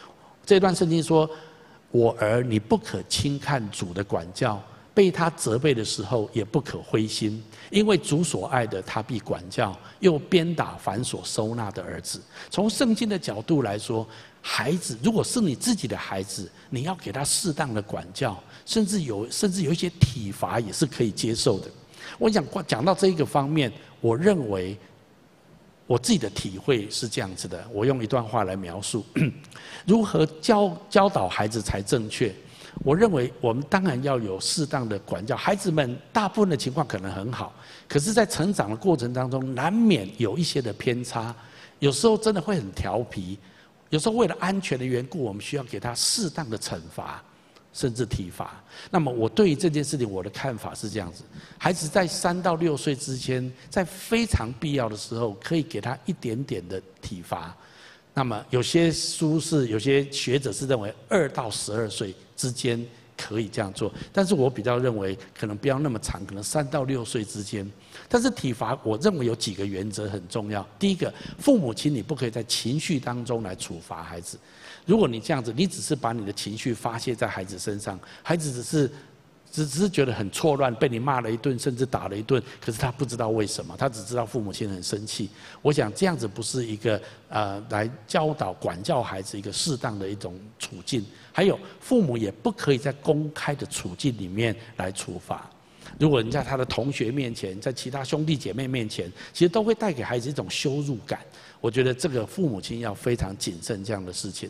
[0.45, 1.27] 这段圣经说。
[1.91, 4.61] 我儿，你不可轻看主的管教，
[4.93, 12.21] 被他责备的时候，也不可灰心，因为主所爱的，他必管教；又鞭打凡所收纳的儿子。
[12.49, 14.07] 从圣经的角度来说，
[14.41, 21.69] 孩子如果是你自己的孩子，你要给他适当的管教，甚至有甚至有一些体罚也是可以接受的。
[22.17, 24.77] 我想讲到这一个方面，我认为
[25.91, 27.67] 我自己的体会是这样子的。
[27.73, 29.05] 我用一段话来描述，
[29.85, 32.33] 如何教教导孩子才正确。
[32.85, 37.53] 我认为我们当然要有适当的管教，孩子们大部分的情况可能很好，
[37.89, 41.35] 可是，在成长的过程当中，难免有一些的偏差，
[41.79, 43.37] 有时候真的会很调皮，
[43.89, 47.21] 有时候为了安全的缘故，我们需要给他适当的惩罚，
[47.73, 48.61] 甚至体罚。
[48.89, 51.23] 那么，我对于这件事情，我的看法是这样子：
[51.57, 57.55] 孩子在三到六岁之间，在非常必要的时候，可以给他一点点的体罚。
[58.13, 62.13] 那么，有些书是，有些学者是认为二到十二岁。
[62.41, 62.83] 之间
[63.15, 67.71] 可以这样做，但是我比较认为可能不要那么长，可能三到六岁之间。
[68.09, 70.67] 但是体罚，我认为有几个原则很重要。
[70.79, 74.39] 第一个，父母亲你不可以在情绪当中来处罚孩子。
[74.91, 78.91] 如果你这样子，你只是把你的情绪发泄在孩子身上，孩子只是。
[79.53, 85.29] 只只是觉得很错乱，被你骂了一顿，甚至打了一顿，可是他不知道为什么，他只知道父母亲很生气。
[85.61, 91.05] 我想这样子不是一个呃来教导管教孩子一个适当的一种处境。
[91.33, 95.49] 还有父母也不可以在公开的处境里面来处罚。
[95.99, 101.19] 如果你在他的同学面前，在其他兄弟姐妹面前，其实都会带给孩子一种羞辱感。
[101.59, 104.49] 我觉得这个父母亲要非常谨慎这样的事情。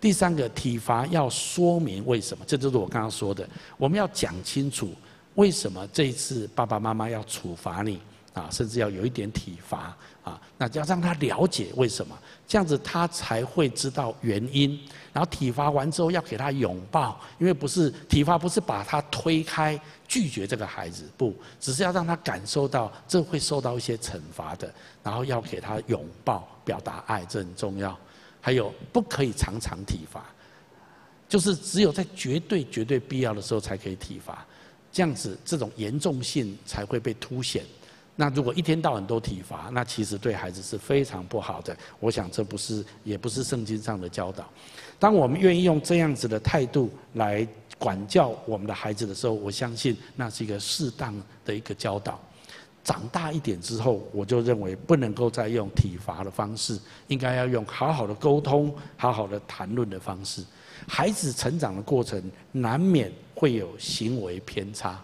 [0.00, 4.92] 第三个体罚要说明为什么，这就是我刚刚说的，我们要讲清楚
[5.34, 8.00] 为什么这一次爸爸妈妈要处罚你
[8.32, 12.16] 啊，甚至要有一点体罚啊，那要让他了解为什么，
[12.48, 14.80] 这样子他才会知道原因。
[15.12, 27.98] 然后体罚完之后要给他拥抱，因为不是体罚不是把他推开拒绝这个孩子，不，只是要让他感受到这会受到一些惩罚的，然后要给他拥抱，表达爱，这很重要。
[28.40, 30.24] 还有不可以常常体罚，
[31.28, 34.46] 就是只有在绝对绝对必要的时候才可以体罚，
[34.90, 37.64] 这样子这种严重性才会被凸显。
[38.16, 41.74] 那如果一天到晚都体罚，那其实对孩子是非常不好的。
[42.00, 44.46] 我想这不是也不是圣经上的教导。
[44.98, 47.46] 当我们愿意用这样子的态度来
[47.78, 51.14] 管教我们的孩子的时候，我相信那是一个适当
[51.46, 52.20] 的一个教导。
[52.90, 56.76] 长大一点之后，我就认为不能够再用体罚的方式，
[57.06, 60.42] 应该要用好好的沟通、好好的谈论的方式。
[60.88, 65.00] 孩子成长的过程难免会有行为偏差，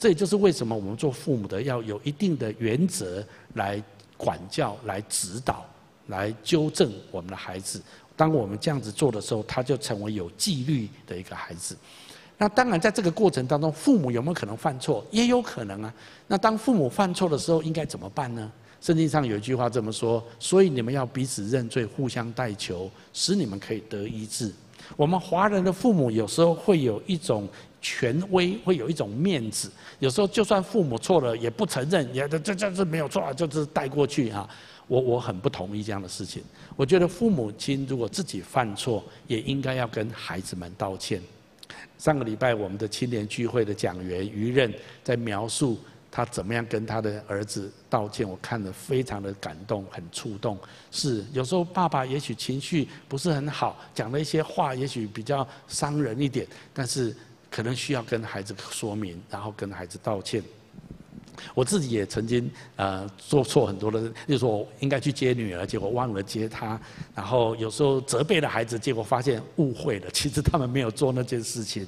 [0.00, 3.24] 这也就是为什么我们做父母的要有一定的原则
[3.54, 3.80] 来
[4.16, 5.64] 管教、来指导、
[6.08, 7.80] 来纠正我们的孩子。
[8.16, 11.76] 当我们这样子做的时候，他就成为有纪律的一个孩子。
[12.40, 15.04] 那当然，在这个过程当中，父母有没有可能犯错？
[15.10, 15.92] 也有可能啊。
[16.28, 18.50] 那当父母犯错的时候，应该怎么办呢？
[18.80, 24.52] 圣经上有一句话这么说：所以你们要彼此认罪，互相代求，使你们可以得医治。
[24.96, 27.48] 我们华人的父母有时候会有一种
[27.82, 29.68] 权威，会有一种面子。
[29.98, 34.48] 有时候就算父母错了，也不承认，也这这这是没有错，就是带过去啊。
[34.86, 36.40] 我我很不同意这样的事情。
[36.76, 41.20] 我觉得父母亲如果自己犯错，也应该要跟孩子们道歉。
[41.98, 45.78] 上个礼拜，我们的青年聚会的讲员于任在描述
[46.10, 50.58] 他怎么样跟他的儿子道歉，我看了非常的感动，很触动。
[50.90, 57.14] 是有时候爸爸也许情绪不是很好，讲了一些话，也许比较伤人一点，但是
[57.50, 60.42] 可能需要跟孩子说明，然后跟孩子道歉。
[61.54, 66.80] 我自己也曾经呃做错很多的，就是说我应该去接女儿，结果忘了接她，
[67.14, 71.86] 然后有时候责备了孩子，结果发现误会了，其实他们没有做那件事情。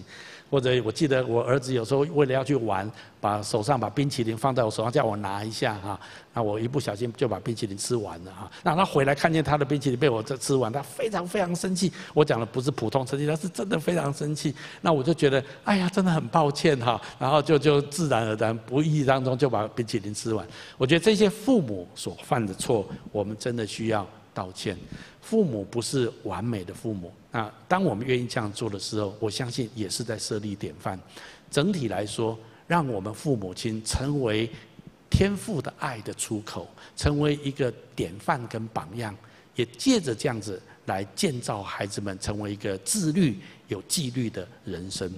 [0.51, 6.01] 或者我记得我儿子有时候为了要去玩，把手上把冰淇淋放在我手上叫我拿一下哈，
[6.35, 8.51] 那我一不小心就把冰淇淋吃完了哈。
[8.65, 11.93] 那他回来看见他的冰淇淋被我这吃完，他非常非常生气。
[12.13, 14.53] 我讲的不是普通生气，他是真的非常生气。
[14.81, 17.01] 那我就觉得哎呀，真的很抱歉哈。
[17.17, 20.47] 然后就就自然而然不意当中就把冰淇淋吃完。
[20.77, 24.77] 我觉得这些父母所犯的错，我们真的需要道歉。
[25.23, 27.11] 父母不是完美的父母。
[27.33, 31.01] 那当我们愿意这样做的时候，我相信也是在设立典范。
[31.51, 34.51] 整体来说，让我们父母亲成为
[35.09, 39.17] 天父的爱的出口，成为一个典范跟榜样，
[39.57, 45.09] 也借着这样子来建造孩子们成为一个自律、有纪律的人生。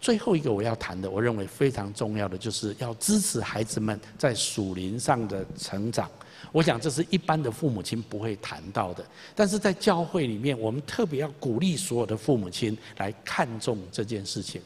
[0.00, 6.10] 最后一个我要谈的，我认为非常重要的，就是要支持孩子们在属灵上的成长。
[6.52, 9.04] 我想这是一般的父母亲不会谈到的，
[9.34, 14.62] 但是在教会里面，我们特别要鼓励所有的父母亲来看重这件事情。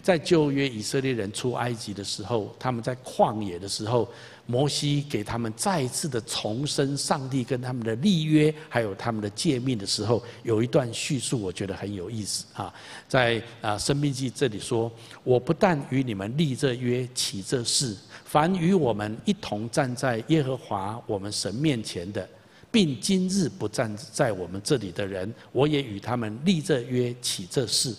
[0.00, 4.08] 在旧约以色列人出埃及的时候，他们在旷野的时候，
[4.46, 12.72] 摩西给他们再一次的重申上帝跟他们的立约，还有他们的诫命的时候，有一段叙述，我觉得很有意思啊。
[13.08, 14.90] 在啊申命记这里说
[15.24, 22.28] ：“我不但与你们立这约，起这誓，凡与我们一同站在耶和华我们神面前的。”
[22.72, 27.94] 并今日不站在我们这里的人，我也与他们立这约，起这誓。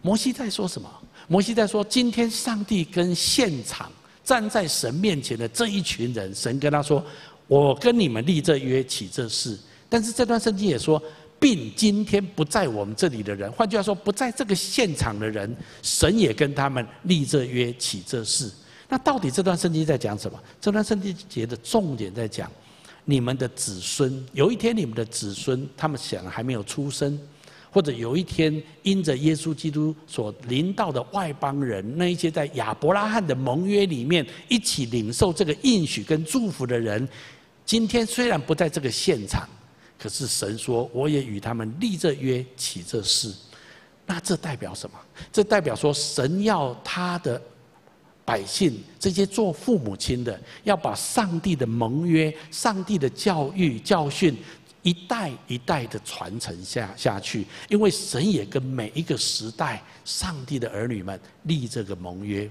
[0.00, 0.90] 摩西在说什么？
[1.28, 3.92] 摩西在说，今天上帝跟现场
[4.24, 7.04] 站在神面前的这一群人，神跟他说
[7.46, 9.58] ：“我跟你们立这约，起这事。”
[9.88, 11.00] 但是这段圣经也说，
[11.38, 18.50] 并今天不在我们这里的人，换句话说，不在这个现场的人，神也跟他们立这约，起这事。
[18.88, 20.42] 那到底这段圣经在讲什么？
[20.60, 22.50] 这段圣经节的重点在讲。
[23.06, 27.20] 你们的子孙，有一天你们的子孙，他们想还没有出生，
[27.74, 37.08] 或者有一天因着耶稣基督所临到的外邦人，那一些在亚伯拉罕的盟约里面一起领受这个应许跟祝福的人，
[37.66, 39.48] 今天虽然不在这个现场，
[39.98, 43.34] 可是神说我也与他们立这约，起这誓。
[44.06, 44.96] 那这代表什么？
[45.32, 47.42] 这代表说神要他的。
[48.26, 54.34] 百姓这些做父母亲的，要把上帝的盟约、上帝的教育教训，
[54.84, 57.44] 一代一代的传承下下去。
[57.68, 62.48] 因为神也跟每一个时代上帝的儿女们立这个盟约，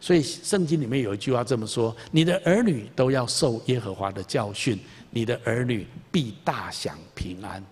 [0.00, 4.78] 所以圣经里面有一句话这么说：“你的儿女都要受耶和华的教训，
[5.10, 7.64] 你的儿女必大享平安。”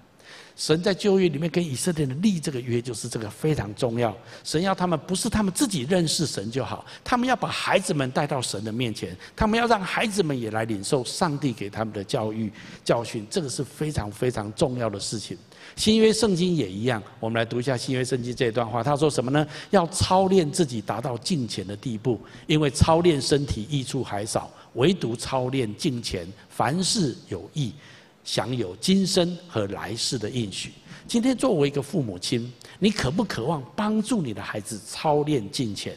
[0.56, 4.16] 神在旧约里面跟以色列人立这个约，就是这个非常重要。
[4.44, 12.52] 神要他们不是他们自己认识神就好，他们要把孩子们带到神的面前，他们要让孩子们也来领受上帝给他们的教育
[12.84, 15.36] 教训，这个是非常非常重要的事情。
[15.74, 19.44] 新约圣经也一样，我们来读一下新约圣经这段话，他说什么呢？
[19.70, 27.72] 要操练自己达到敬虔的地步，因为操练身体益处还少，唯独操练敬虔，凡事有益。
[28.24, 30.72] 享有今生和来世的应许。
[31.06, 35.96] 今天作为一个父母亲，你渴不渴望帮助你的孩子操练金钱？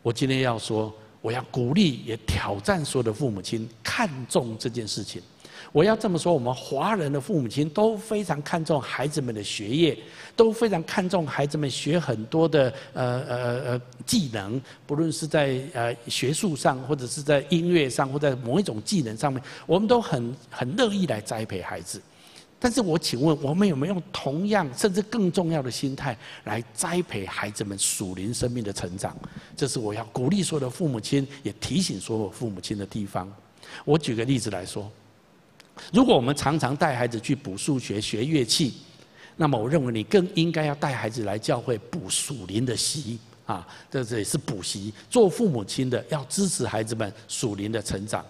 [0.00, 5.20] 我今天要说，我要鼓励也挑战所有的父母亲看重这件事情。
[5.72, 9.96] 我要这么说，我们华人的父母亲都非常看重孩子们的学业，
[10.34, 22.00] 都非常看重孩子们学很多的呃呃呃技能，不论是在呃学术上，或者是在音乐上，或者在某一种技能上面，我们都很很乐意来栽培孩子。
[22.58, 29.16] 但是我请问，我们有没有用同样甚至更重要的心态来栽培孩子们属灵生命的成长？
[29.56, 33.32] 这是我要鼓励所有的父母亲，也提醒所有父母亲的地方。
[33.84, 34.90] 我举个例子来说。
[35.92, 38.74] 如果我们常常带孩子去补数学、学乐器，
[39.36, 44.92] 那么我认为你更应该要带孩子来教会补属灵的习啊，这这也是补习。
[45.08, 48.24] 做父母亲的要支持孩子们属灵的成长。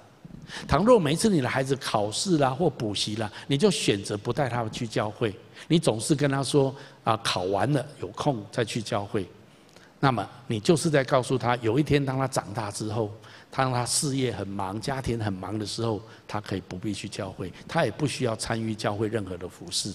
[0.67, 5.35] 倘若每次你的孩子考试啦或补习啦，你就选择不带他们去教会，
[5.69, 6.75] 你总是跟他说
[7.05, 9.29] 啊，考完了有空再去教会，
[9.99, 13.11] 那么你就是在告诉他，有一天当他长大之后。
[13.51, 19.93] 当他事业很忙、家庭很忙的时候，他可以不必去教会，他也不需要参与教会任何的服事。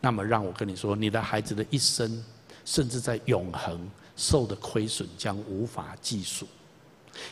[0.00, 2.24] 那么，让我跟你说，你的孩子的一生，
[2.64, 6.46] 甚至在永恒受的亏损将无法计数。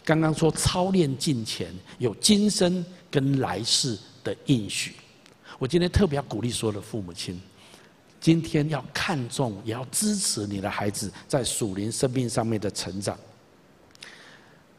[0.05, 4.95] 刚刚说操练敬虔，有今生跟来世的应许。
[5.59, 7.41] 我今天特别要鼓励所有的父母亲，
[8.21, 13.19] 今天要看重，也要支持你的孩子在属灵生命上面的成长。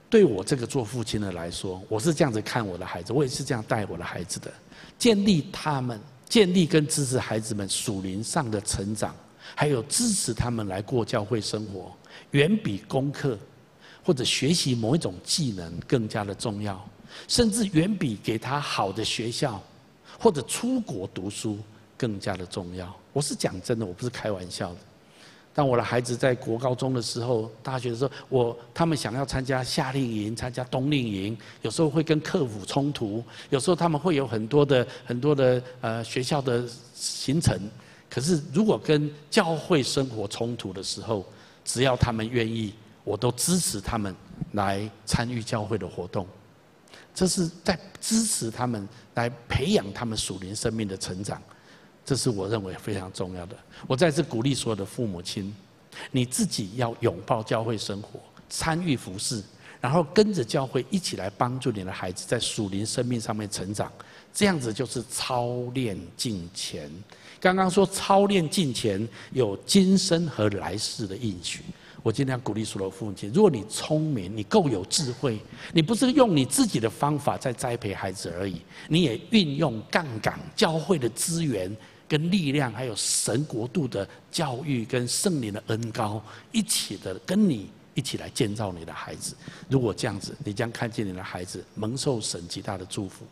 [0.10, 4.52] 对我这个做父亲的来说，我是这样子看我的孩子，我也是这样带我的孩子的，
[4.98, 6.00] 建立他们，
[6.30, 9.16] 建立跟支持孩子们属灵上的成长，
[9.56, 11.92] 还有支持他们来过教会生活，
[12.32, 13.38] 远比功课
[14.04, 16.88] 或者学习某一种技能更加的重要，
[17.28, 19.62] 甚至远比给他好的学校
[20.20, 21.58] 或者出国读书
[21.98, 22.96] 更加的重要。
[23.12, 24.78] 我是讲真的，我不是开玩笑的。
[25.56, 37.58] 当我的孩子在国高中的时候，大学的时候，我他们想要参加夏令营、参加冬令营，有时候会跟课辅冲突，有时候他们会有很多的很多的呃学校的行程。
[38.10, 41.26] 可是如果跟教会生活冲突的时候，
[41.64, 42.74] 只要他们愿意，
[43.06, 44.14] 我都支持他们
[44.52, 46.28] 来参与教会的活动。
[47.14, 51.42] 这是在支持他们来培养他们属灵生命的成长。
[52.06, 53.56] 这是我认为非常重要的。
[53.88, 55.54] 我再次鼓励所有的父母亲，
[56.12, 59.44] 你自己要拥抱教会生活，参与服事，
[59.82, 63.92] 然后跟着教会一起来帮助你的孩子在属灵生命上面成长。
[64.32, 66.92] 这样子就是操练敬虔。
[67.40, 71.62] 刚刚说操练敬虔有今生和来世的应许。
[72.04, 75.40] 我今天要鼓励所有父母亲：如果你聪明，你够有智慧，
[75.74, 81.76] 你不是用你自己的方法在栽培孩子而已，你也运用杠杆教会的资源
[82.08, 89.36] 跟力量，还有神国度的教育跟圣灵的恩膏，一起的跟你一起来建造你的孩子。
[89.70, 93.26] 如果这样子，你将看见你的孩子蒙受神极大的祝福。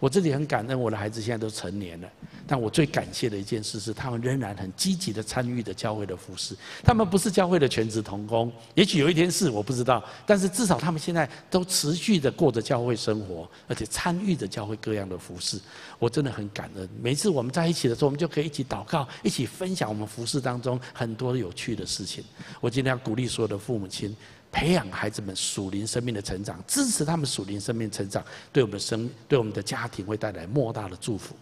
[0.00, 2.08] 我这里很感恩，我的孩子现在都成年了。
[2.46, 6.56] 但我最感谢的一件事是，他们仍然很积极的参与着教会的服事。
[6.84, 10.02] 他们不是教会的全职同工，也许有一天是，我不知道。
[10.24, 15.60] 但是至少他们现在都持续的过着教会生活，而且参与着教会各样的服事。
[15.98, 16.88] 我真的很感恩。
[17.02, 22.22] 每次我们在一起的时候，我们就可以一起祷告，一起分享我们服事当中很多有趣的事情。
[22.60, 24.16] 我今天要鼓励所有的父母亲，
[24.52, 31.34] 培养孩子们属灵生命的成长，支持他们属灵生命成长，对我们的生，对我们的家庭会带来莫大的祝福。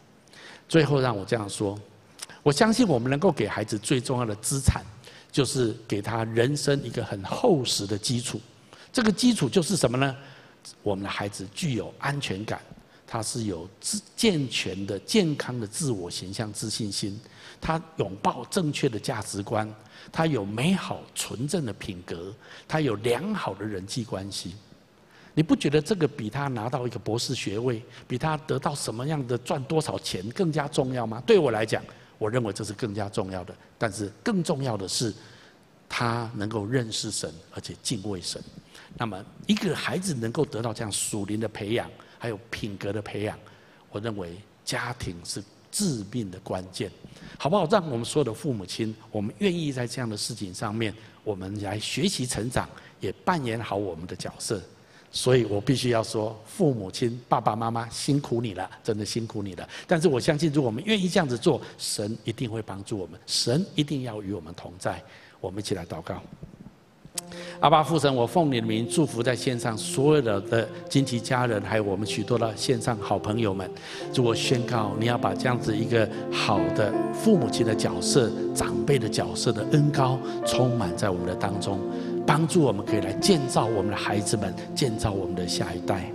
[0.69, 1.79] 最后让我这样说，
[2.43, 4.83] 我相信我们能够给孩子最重要的资产，
[5.31, 8.41] 就是给他人生一个很厚实的基础。
[8.93, 10.17] 这个基础就是什么呢？
[10.83, 12.61] 我们的孩子具有安全感，
[13.07, 17.21] 他是有自健全的、健康的自我形象、自信心，
[17.61, 19.69] 他拥抱正确的价值观，
[20.11, 22.35] 他有美好纯正的品格，
[22.67, 24.55] 他有良好的人际关系。
[25.35, 31.20] 你不觉得这个比他拿到一个博士学位，比他得到什么样的赚多少钱更加重要吗？
[31.26, 31.82] 对我来讲，
[32.18, 33.55] 我认为这是更加重要的。
[33.76, 35.12] 但是更重要的是，
[35.89, 38.41] 他能够认识神，而且敬畏神。
[38.97, 43.37] 那么，一个孩子能够得到这样属灵的培养，还有品格的培养，
[43.91, 46.89] 我认为家庭是致命的关键，
[47.37, 47.66] 好不好？
[47.66, 52.68] 让我们所有的父母亲，我们愿意在这样的事情上面，我们来学习成长，
[53.01, 54.62] 也扮演好我们的角色。
[55.17, 59.67] 所以我必须要说，父母亲、爸爸妈妈辛苦你了，真的辛苦你了。
[59.87, 65.01] 但是我相信，如果我们愿意这样子做，神一定会帮助我们，神一定要与我们同在。
[65.41, 66.21] 我们一起来祷告。
[67.61, 73.71] 阿爸父神，我奉你的名祝福在线上所有的的亲戚家人，还有我们许多的线上好朋友们。
[74.12, 81.79] 如果宣告你要把这样子一个好的父母亲的角色、长辈的角色的恩膏充满在我们的当中。
[82.27, 86.11] 帮助我们可以来建造我们的孩子们，建造我们的下一代。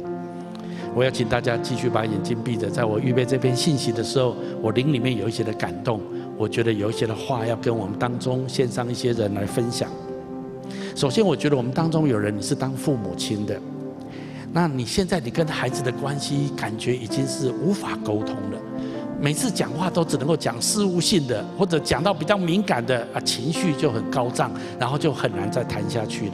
[0.96, 2.68] 我要请大家继续把眼睛闭着。
[2.70, 6.02] 在我预备这篇信息的时候，我灵里面有一些的感动，
[6.36, 9.88] 我觉得有一些的话要跟我们当中线上一些人来分享。
[10.96, 13.60] 首先，我觉得我们当中有人你是当父母亲的，
[14.52, 18.60] 那你现在你跟孩子的关系感觉已经是无法沟通了。
[19.22, 24.50] 每次讲话都只能够讲事务性的，或者讲到比较敏感的啊，情绪就很高涨，
[24.80, 26.34] 然后就很难再谈下去了。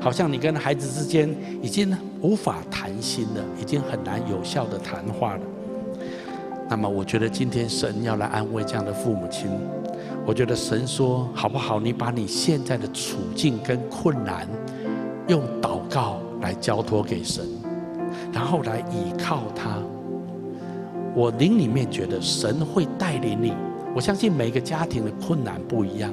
[0.00, 1.28] 好像你跟孩子之间
[1.60, 5.40] 已经无法谈心了，已经很难有效的谈话了。
[6.68, 9.50] 那么，我觉得今天神要来安慰这样的父母亲。
[10.24, 11.80] 我觉得神说，好不好？
[11.80, 14.48] 你把你现在的处境跟困难，
[15.26, 17.44] 用祷告来交托给神，
[18.32, 19.78] 然后来倚靠他。
[21.14, 23.52] 我灵里面觉得神会带领你，
[23.94, 26.12] 我相信每个家庭的困难不一样，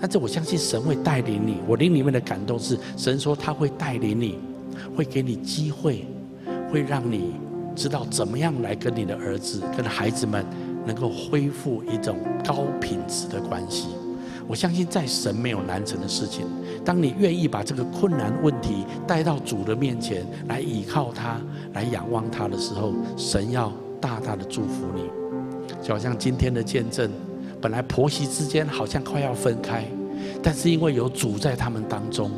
[0.00, 1.58] 但是我相信神会带领你。
[1.68, 4.38] 我灵里面的感动是，神说他会带领你，
[4.96, 6.06] 会给你机会，
[6.72, 7.34] 会让你
[7.76, 10.42] 知道怎么样来跟你的儿子、跟孩子们
[10.86, 13.88] 能够恢复一种高品质的关系。
[14.48, 16.46] 我相信在神没有难成的事情。
[16.82, 21.38] 当你愿意把这个困难问题带到主的面前来倚靠他、
[21.74, 23.70] 来仰望他的时候，神要。
[24.00, 25.02] 大大的祝福你，
[25.82, 27.10] 就好像今天的见证，
[27.60, 29.84] 本来婆媳之间好像快要分开，
[30.42, 32.30] 但是因为有主在他们当中，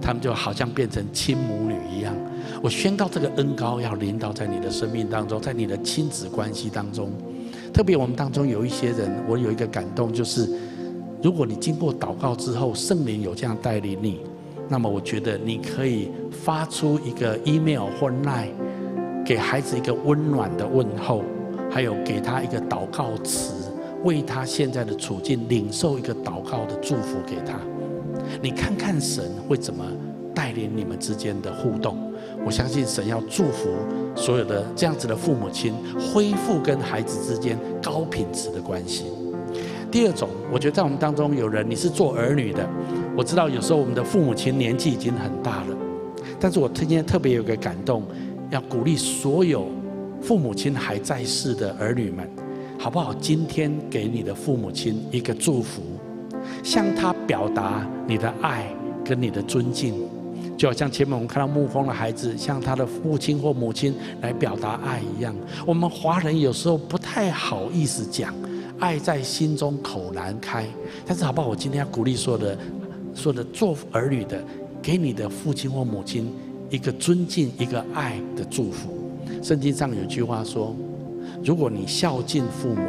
[0.00, 2.14] 他们就好像变成亲母女一样。
[2.62, 7.10] 我宣告这个恩膏要临到在你的生命当中，在你的亲子关系当中。
[7.72, 10.48] 特别我们当中有一些人，我有一个感动，就是
[11.22, 14.20] 如果你经过祷告之后，圣灵有这样带领你，
[14.68, 18.50] 那么我觉得你可以发出一个 email 或 line。
[19.24, 21.22] 给孩子一个温暖的问候，
[21.70, 23.72] 还有给他一个祷告词，
[24.02, 27.58] 为他现在的处境领受一个祷告的祝福给他。
[28.42, 29.82] 你看看神会怎么
[30.34, 32.12] 带领你们之间的互动？
[32.44, 33.70] 我相信神要祝福
[34.14, 39.06] 所有的这样子的父母亲，恢复跟孩子之间高品质的关系。
[39.90, 42.68] 第二种，我觉得在我们当中有人你是做儿女的，
[43.16, 45.76] 我知道有时候我们的父母亲年纪已经很大了，
[46.38, 48.02] 但是我今天特别有个感动。
[48.50, 49.68] 要鼓励所有
[50.20, 52.28] 父母亲还在世的儿女们，
[52.78, 53.12] 好不好？
[53.14, 55.82] 今天给你的父母亲一个祝福，
[56.62, 58.66] 向他表达你的爱
[59.04, 59.94] 跟你的尊敬，
[60.56, 65.34] 就好像前面我们看到牧风的孩子向他的父亲或母亲来表达爱一样。
[65.66, 68.34] 我们华人有时候不太好意思讲，
[68.78, 70.64] 爱在心中口难开。
[71.04, 71.48] 但是好不好？
[71.48, 72.58] 我今天要鼓励所有的
[73.14, 74.42] 所有的做儿女的，
[74.80, 76.32] 给你的父亲或母亲
[76.74, 78.90] 一个尊敬、一个爱的祝福。
[79.40, 80.74] 圣经上有句话说
[81.44, 82.82] ：“如果你孝敬父母，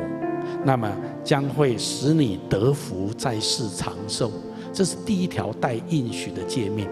[0.64, 0.92] 那么
[1.24, 4.32] 将会使你得福，在世长寿。”
[4.74, 6.88] 这是第一条带应许的诫命。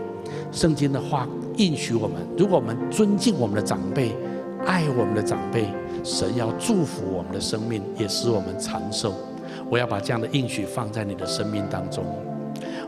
[0.52, 1.28] 圣经的话
[1.58, 4.12] 应许我们：如果我们尊敬我们的长辈，
[4.66, 5.66] 爱我们的长辈，
[6.04, 9.16] 神要祝福我们的生命，也使我们长寿。
[9.68, 12.06] 我要把这样的应许放在你的生命当中。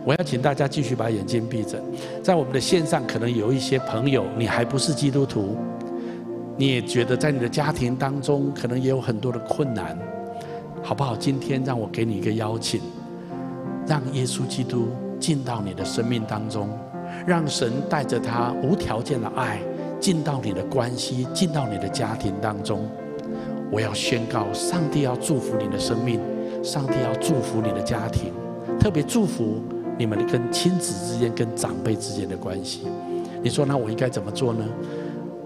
[0.05, 1.81] 我要请大家继续把眼睛闭着。
[2.21, 5.57] 在我们的线上，可能有一些朋友，你还不是基督徒，
[6.55, 9.97] 你也觉得在你的家庭当中，可能也有很多的困难，
[10.83, 11.15] 好不好？
[11.15, 12.79] 今天让我给你一个邀请，
[13.87, 14.89] 让耶稣基督
[15.19, 16.69] 进到你的生命当中，
[17.25, 19.59] 让神带着他无条件的爱
[19.99, 22.87] 进到你的关系，进到你的家庭当中。
[23.71, 26.19] 我要宣告，上帝要祝福你的生命，
[26.61, 28.31] 上帝要祝福你的家庭，
[28.79, 29.63] 特别祝福。
[29.97, 32.81] 你们跟亲子之间、跟长辈之间的关系，
[33.41, 34.65] 你说那我应该怎么做呢？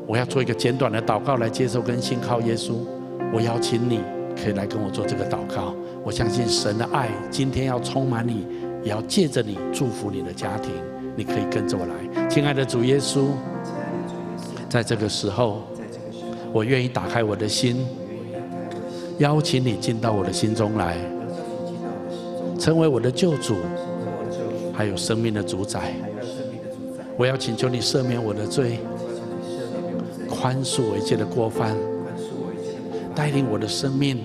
[0.07, 2.73] 我要做一个简短的祷告来接受跟信靠耶稣。
[3.31, 4.01] 我邀请你
[4.35, 5.75] 可以来跟我做这个祷告。
[6.03, 8.47] 我相信神的爱今天要充满你，
[8.83, 10.71] 也要借着你祝福你的家庭。
[11.15, 13.27] 你可以跟着我来，亲爱的主耶稣，
[14.67, 15.61] 在这个时候，
[16.51, 17.85] 我愿意打开我的心，
[19.19, 20.97] 邀请你进到我的心中来，
[22.57, 23.55] 成为我的救主。
[24.79, 25.93] 还有生命的主宰，
[27.17, 28.79] 我要请求你赦免我的罪，
[30.29, 31.75] 宽恕我一切的过犯，
[33.13, 34.21] 带领我的生命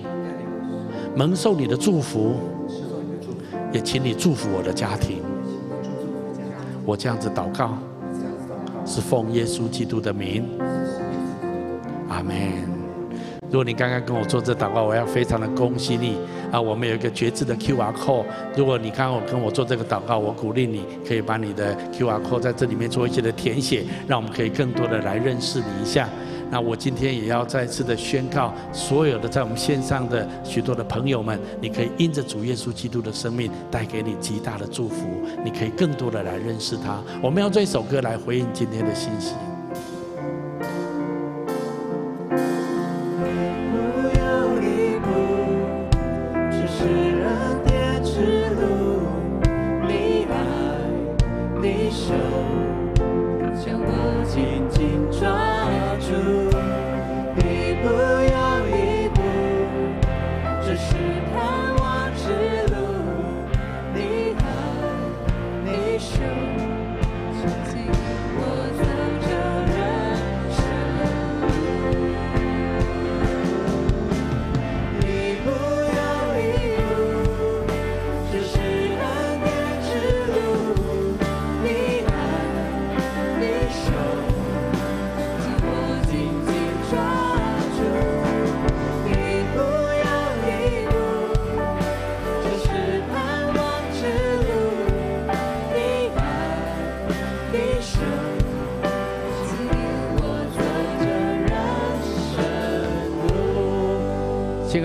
[1.13, 2.35] 蒙受你的祝福，
[3.73, 5.17] 也请你祝福我的家庭。
[6.85, 7.77] 我这样子祷告，
[8.85, 10.47] 是奉耶稣基督的名，
[12.07, 12.33] 阿门。
[13.51, 16.17] 如果你刚刚跟我做这祷告，我要非常的恭喜你
[16.55, 16.61] 啊！
[16.61, 18.23] 我们有一个决志的 QR code。
[18.55, 26.07] 如果你刚刚跟我做这个祷告，我鼓励你可以把你的 QR code 在这里面做一些的填写，让我们可以更多的来认识你一下。
[26.49, 35.07] 那我今天也要再次的宣告，所有的在我们线上的许多的朋友们，你可以因着主耶稣基督的生命带给你极大的祝福，
[35.43, 37.03] 你可以更多的来认识他。
[37.21, 39.33] 我们要这首歌来回应今天的信息。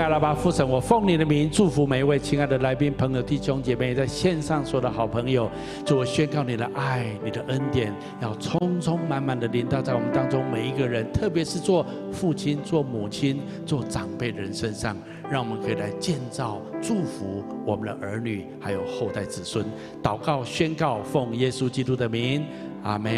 [0.01, 5.51] 爱的吧，父神，我奉你的名祝福每一位亲爱的来宾、朋友、弟兄姐妹，在线上所有的好朋友，
[5.85, 14.97] 祝我宣告你的爱、你的恩典，要充充满满的临到在我们当中每一个人，特别是做父亲、做母亲、做长辈的人身上，
[15.31, 19.65] 让我们可以来建造、祝福我们的儿女，还有后代子孙。
[20.03, 22.47] 祷告宣告，奉耶稣基督的名，
[22.83, 23.13] 阿门。